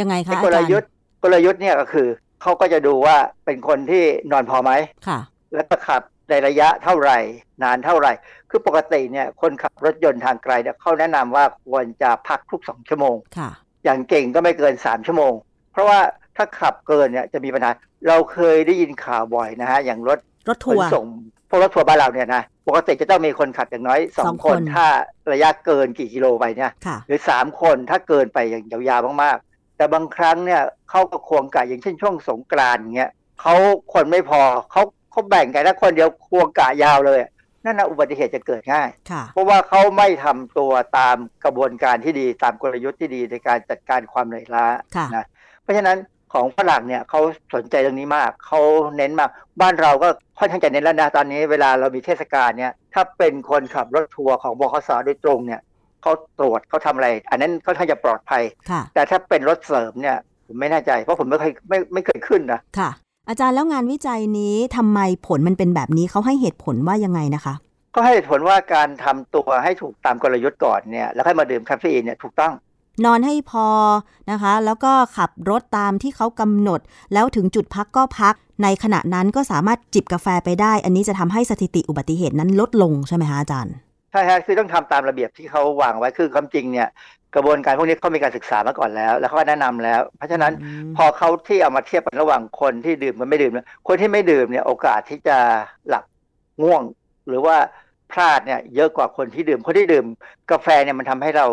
[0.00, 0.90] ยังไงคะในอากลจารยุทย์ธ์
[1.22, 2.08] กลยุทธ์เนี่ยก็คือ
[2.42, 4.70] เขาก็จะดูว่าเป็นคนที่นอนพอไหม
[5.08, 5.18] ค่ะ
[5.54, 7.18] แล้วก็ขับในระยะเท่าไหร่
[7.62, 8.12] นานเท่าไหร่
[8.50, 13.50] คือปกติเนี่ยคนขับรถยนต์ทางไกลเนี่ยเขาแนะนำว่าควรจะพักทุกสองชั่วโมงค่ะ
[13.84, 15.32] อย่างเก่งก็ไม่เกินสามชั่วโมง
[15.72, 16.00] เพราะว่า
[16.36, 17.70] ถ้าขับเกินเนี่ยจะมีปัญหา
[18.08, 20.18] เราเคยได้ยินข่าวบ่อยนะฮะ อย่างรถ
[20.48, 21.06] รถขทันวร์ส่ง
[21.48, 24.86] พวกรถทัวร์บ้านเราเนี่ยนะ ปกติจะต้องมีคนขับอย่างน้อยสอสองงคคนนถ้า
[25.32, 33.10] ระยะเกินกี่กิโลไปเนี่ยค่ะหรือสามคนถ้าเกินไปอย่างยาวๆมากๆ แต่บางครั้งเนี่ยเขาก็ควงกะอย่างเช่นช่วงสงกรานต์อย่างเงี้ย
[33.40, 33.54] เขา
[33.94, 37.20] คนไม่พอเขาเขาแบ่งกันถ้าคนเดียวควงกะยาวเลย
[37.64, 44.66] นั่นนะอุบัติเหตุจะเกิดง่ายค่ะเพราะว่าเขาไม่ทำตัวตามกระบวนการที่ดีตามกลยุทธ์ที่ดีในการจัดการความเหนื่อยล้า
[44.96, 45.24] ค่ะนะ
[45.62, 45.96] เพราะฉะนั้น
[46.32, 47.20] ของฝรั่งเนี่ยเขา
[47.54, 48.60] สนใจเรื่องนี้มากเขา
[48.96, 49.30] เน้นมาก
[49.60, 50.08] บ้านเราก็
[50.38, 55.60] ค่อนข้างจะเน้นแล้วนะตอนนี้เวลาเรามีเทศกาลเนี่ยถ้าเป็นคนขับรถทัวร์ของบขสโดยตรงเนี่ย
[56.02, 60.16] เขาตรวจเขาทำอะไร อันนั้นค่อนข้างจะปลอดภัยค่ะแต่ถ้าเป็นรถเสริมเนี่ย
[60.46, 62.90] ผมไม่แน่ใจ เพราะผมไม่เคยไม่ไม่เคยขึ้นนะค่ะ
[63.28, 67.54] อาจารย์แล้วงานวิจัยนี้ทำไมผลมันเป็นแบบนี้เขาให้เหตุผลว่ายังไงนะคะ
[67.94, 72.52] ก็ให้เหตุผลว่าการทำตัวให้ถูกตามกลยุทธ์ก่อนเนี่ยแล้วค่อยมาดื่มคาเฟอีนเนี่ยถูกต้อง
[73.04, 73.66] นอนให้พอ
[74.30, 76.80] นะคะ แล้วก็ขับรถตามที่เขากำหนด
[77.12, 83.74] แล้วถึงจุดพักก็พัก ในขณะนั้นก็สามารถจิบกาแฟไปได้ อันนี้จะทำให้สถิติอุบัติเหตุนั้นลดลงใช่ไหมคะอาจารย์
[84.10, 86.88] ใช่ฮะคือต้องทำตามระเบียบที่เขาวางไว้คือความจริงเนี่ย
[87.34, 95.38] กระบวนการพวกนี้เขามีการศึกษามาก่อนแล้ว แล้วเขาก็แนะนำแล้ว เพราะฉะนั้นอืมพอเขาที่เอามาเทียบกันระหว่างคนที่ดื่มกับไม่ดื่มเนี่ยคนที่ไม่ดื่มเนี่ยโอกาสที่จะ
[95.88, 96.04] หลับ
[96.62, 96.82] ง่วง
[97.28, 97.56] หรือว่า
[98.12, 100.06] พลาดเนี่ยเยอะกว่าคนที่ดื่มคนที่ดื่ม
[100.50, 101.46] กาแฟเนี่ยมันทำให้เรา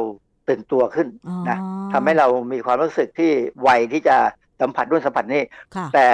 [0.50, 1.58] ตื่นตัวขึ้นอ๋อนะ
[1.94, 3.32] ทำให้เรามีความรู้สึกที่
[3.62, 4.18] ไวที่จะ
[4.62, 5.44] สัมผัสด้วยสัมผัสนี่
[5.76, 6.06] ค่ะแต่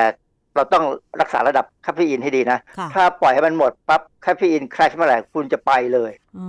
[0.55, 0.83] เราต้อง
[1.21, 6.47] รักษาระดับคาเฟอีนให้ดีนะค่ะถ้าปล่อยให้มันหมดปั๊บคาเฟอีนคลาชเมื่อไหร่คุณจะไปเลยอ๋อ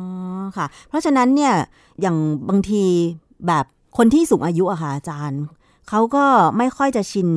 [0.57, 1.55] ค่ะ เพราะฉะนั้นเนี่ย
[2.01, 2.16] อย่าง
[2.49, 2.84] บางที
[3.47, 3.64] แบบ
[3.97, 5.43] คนที่สูงอายุอะค่ะอาจารย์
[5.89, 6.24] เขาก็
[6.59, 7.28] ไม่ค่อยจะชิน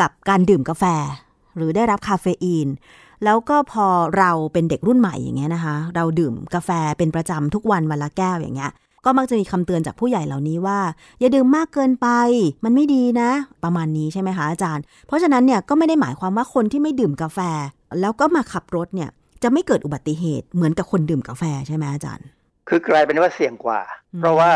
[0.00, 0.84] กับการดื่มกาแฟ
[1.56, 2.68] หรือได้รับคาเฟอีน
[3.24, 3.86] แล้วก็พอ
[4.18, 8.72] เราเป็นเด็กรุ่นใหม่อย่างเงี้ยนะคะ เราดื่มกาแฟเป็นประจำทุกวันวันละแก้วอย่างเงี้ย
[9.04, 10.78] ก็มักจะมีคำเตือนจากผู้ใหญ่เหล่านี้ว่า
[11.20, 12.08] อย่าดื่มมากเกินไป
[12.64, 13.30] มันไม่ดีนะ
[13.64, 17.38] ประมาณนี้ใช่ไหมคะอาจารย์ เพราะฉะนั้นเนี่ยก็ไม่ได้หมายความว่าคนที่ไม่ดื่มกาแฟ
[18.00, 19.10] แล้วก็มาขับรถเนี่ย
[19.42, 22.26] จะไม่เกิดอุบัติเหตุเหมือนกับคนดื่มกาแฟใช่ไหมอาจารย์
[22.68, 23.80] คือกลายเป็นว่าเสี่ยงกว่า
[24.14, 24.50] อืมเพราะว่า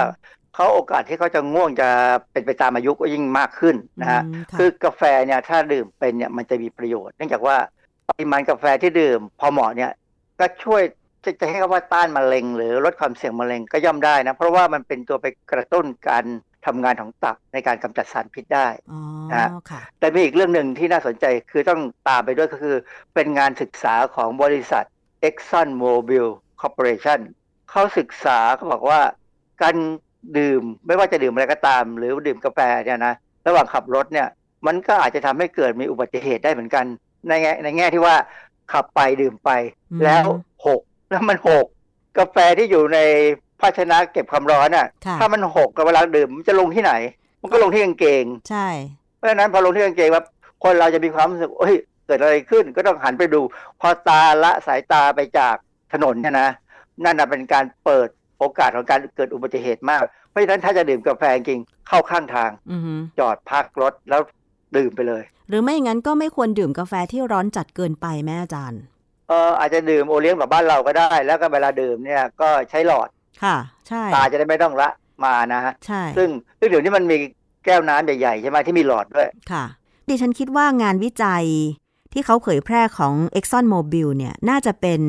[0.55, 1.88] เขาโอกาสที่เขาจะง่วงจะ
[2.32, 7.57] เป็นไปตามอายุก็ยิ่งมากขึ้นนะฮะอืมค่ะคือกาแฟเนี่ยถ้าดื่มเป็นเนี่ยมันจะมีประโยชน์ เนื่องจากว่า
[8.09, 9.92] ปริมาณกาแฟที่ดื่มพอเหมาะเนี่ย
[10.40, 10.82] ก็ช่วย
[11.27, 16.24] จะจะให้คำว่าต้านมะเร็ง หรือลดความเสี่ยงมะเร็งก็ย่อมได้นะ เพราะว่ามันเป็นตัวไปกระตุ้นการ
[16.66, 19.01] ทำงานของตับในการกำจัดสารพิษได้อ๋อ
[19.33, 22.77] นะค่ะแต่มีอีกเรื่องหนึ่งที่น่าสนใจคือต้องตามไปด้วยก็คือ
[23.14, 24.85] เป็นงานศึกษาของบริษัท
[25.29, 26.27] Exxon Mobil
[26.61, 27.20] Corporation
[27.70, 29.01] เขาศึกษาเขาบอกว่า
[29.62, 29.77] การ
[30.39, 33.14] ดื่มไม่ว่าจะดื่มอะไรก็ตาม หรือดื่มกาแฟเนี่ยนะ
[33.47, 34.29] ระหว่างขับรถเนี่ย
[34.66, 36.85] มันก็อาจจะทำให้เกิดมีอุบัติเหตุได้เหมือนกัน
[37.29, 38.16] ในแง่ในแง่ที่ว่า
[38.72, 39.51] ขับไปดื่มไป
[39.93, 40.27] อืมแล้ว
[40.66, 41.64] หก แล้วมันหก
[42.18, 42.98] กาแฟที่อยู่ใน
[43.61, 46.92] ภาชนะเก็บความร้อนอะค่ะ ถ้ามันหกกับเวลาดื่มมันจะลงที่ไหน
[47.42, 48.68] มันก็ลงที่กางเกง ใช่
[49.16, 50.26] เพราะฉะนั้นพอลงที่กางเกงแบบ
[50.64, 51.76] คนเราจะมีความรู้สึกเอ้ย
[52.07, 53.40] เกิดอะไรขึ้นก็ต้องหันไปดู
[53.80, 55.57] พอตาละสายตาไปจาก
[55.92, 56.48] ถนนเนี่ยนะ
[57.04, 64.20] นั่นนะเป็นการเปิดโอกาสของการเกิดอุบัติเหตุมาก เพราะฉะนั้นถ้าจะดื่มกาแฟจริงเข้าข้างทางอือฮึจอดพักรถแล้ว
[64.76, 68.80] ดื่มไปเลย หรือไม่อย่างนั้นก็ไม่ควรดื่มกาแฟที่ร้อนจัดเกินไปแม่อาจารย์
[69.29, 73.09] เอออาจจะดื่มโอเลี้ยงแบบบ้านเราก็ได้ แล้วก็เวลาดื่มเนี่ยก็ใช้หลอด
[73.43, 73.57] ค่ะ
[73.89, 74.89] ใช่ตาจะได้ไม่ต้องละ
[75.24, 77.16] มานะฮะใช่ซึ่งซึ่งเดี๋ยวนี้มันมี
[77.64, 79.64] แก้วน้ำใหญ่ๆใช่ไหมที่มีหลอดด้วย ค่ะ
[80.09, 81.45] ดิฉันคิดว่างานวิจัย
[82.12, 85.01] ที่เขาเผยแพร่ของ Exxon Mobil เนี่ย น่าจะเป็น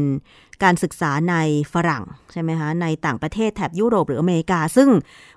[0.63, 1.35] การศึกษาใน
[1.73, 4.89] ฝรั่ง ใช่ไหมคะ ในต่างประเทศแถบยุโรปหรืออเมริกา ซึ่ง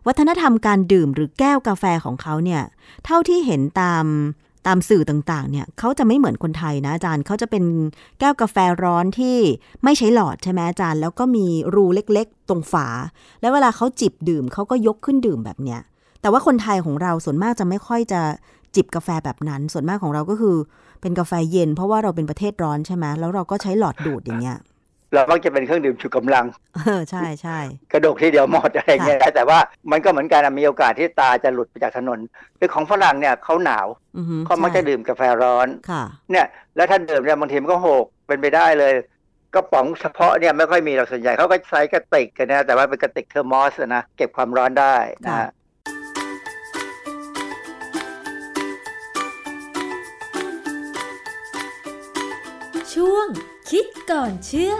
[0.07, 2.62] วัฒนธรรมการดื่มหรือแก้วกาแฟของเขาเนี่ย
[3.05, 4.05] เท่าที่เห็นตาม
[4.66, 7.64] ตามสื่อต่างๆ เนี่ยเขาจะไม่เหมือนคนไทยนะอาจารย์เขาจะเป็น
[8.20, 9.36] แก้วกาแฟร้อนที่
[9.84, 12.86] ไม่ใช้หลอดใช่ไหมอาจารย์ แล้วก็มีรูเล็กๆ ตรงฝา
[13.40, 15.80] แล้วเวลาเขาจิบดื่มเขาก็ยกขึ้นดื่มแบบเนี้ย
[16.20, 18.20] แต่ว่าคนไทยของเราส่วนมากจะไม่ค่อยจะ
[18.76, 20.56] จิบกาแฟแบบนั้น ส่วนมากของเราก็คือ
[21.00, 24.58] เป็นกาแฟเย็น เพราะว่าเราเป็นประเทศร้อนใช่ไหมแล้วเราก็ใช้หลอดดูดอย่างเงี้ย
[25.14, 26.46] เรามักจะเป็นเครื่องดื่มชูกำลัง
[26.76, 27.58] เออใช่ใช่
[27.92, 29.58] กระดกทีเดียวหมดอะไรเงี้ยแต่ว่า
[29.90, 32.18] มันก็เหมือนกันอะมีโอกาสที่ตาจะหลุดไปจากถนน
[32.58, 33.86] คือของฝรั่งเนี่ยเขาหนาว
[34.16, 36.46] อือฮึเขามักจะดื่มกาแฟร้อนค่ะเนี่ย
[36.76, 38.94] แล้วถ้าดื่มเนี่ยบางทีมันก็โหกเป็นไปได้เลย
[39.54, 45.50] กระป๋องเฉพาะเนี่ยไม่ค่อยมีหรอกส่วนใหญ่เขาก็ใช้กระติกกันนะแต่ว่าเป็นกระติก Thermos อะนะเก็บความร้อนได้นะฮะ
[52.94, 53.26] ช่วง
[53.70, 54.74] คิดก่อนเชื่อ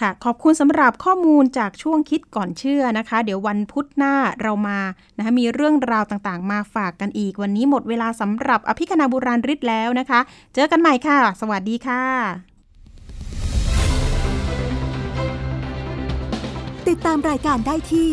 [0.00, 4.78] ค่ะ ขอบคุณสำหรับข้อมูลจากช่วงคิดก่อนเชื่อนะคะ เดี๋ยววันพุธหน้าเรามา
[5.16, 10.20] นะคะมีเรื่องราวต่างๆ มาฝากกันอีก วันนี้หมดเวลาสำหรับอภิคณาบุราริศแล้วนะคะ
[10.54, 12.04] เจอกันใหม่ค่ะ สวัสดีค่ะ
[16.88, 18.12] ติดตามรายการได้ที่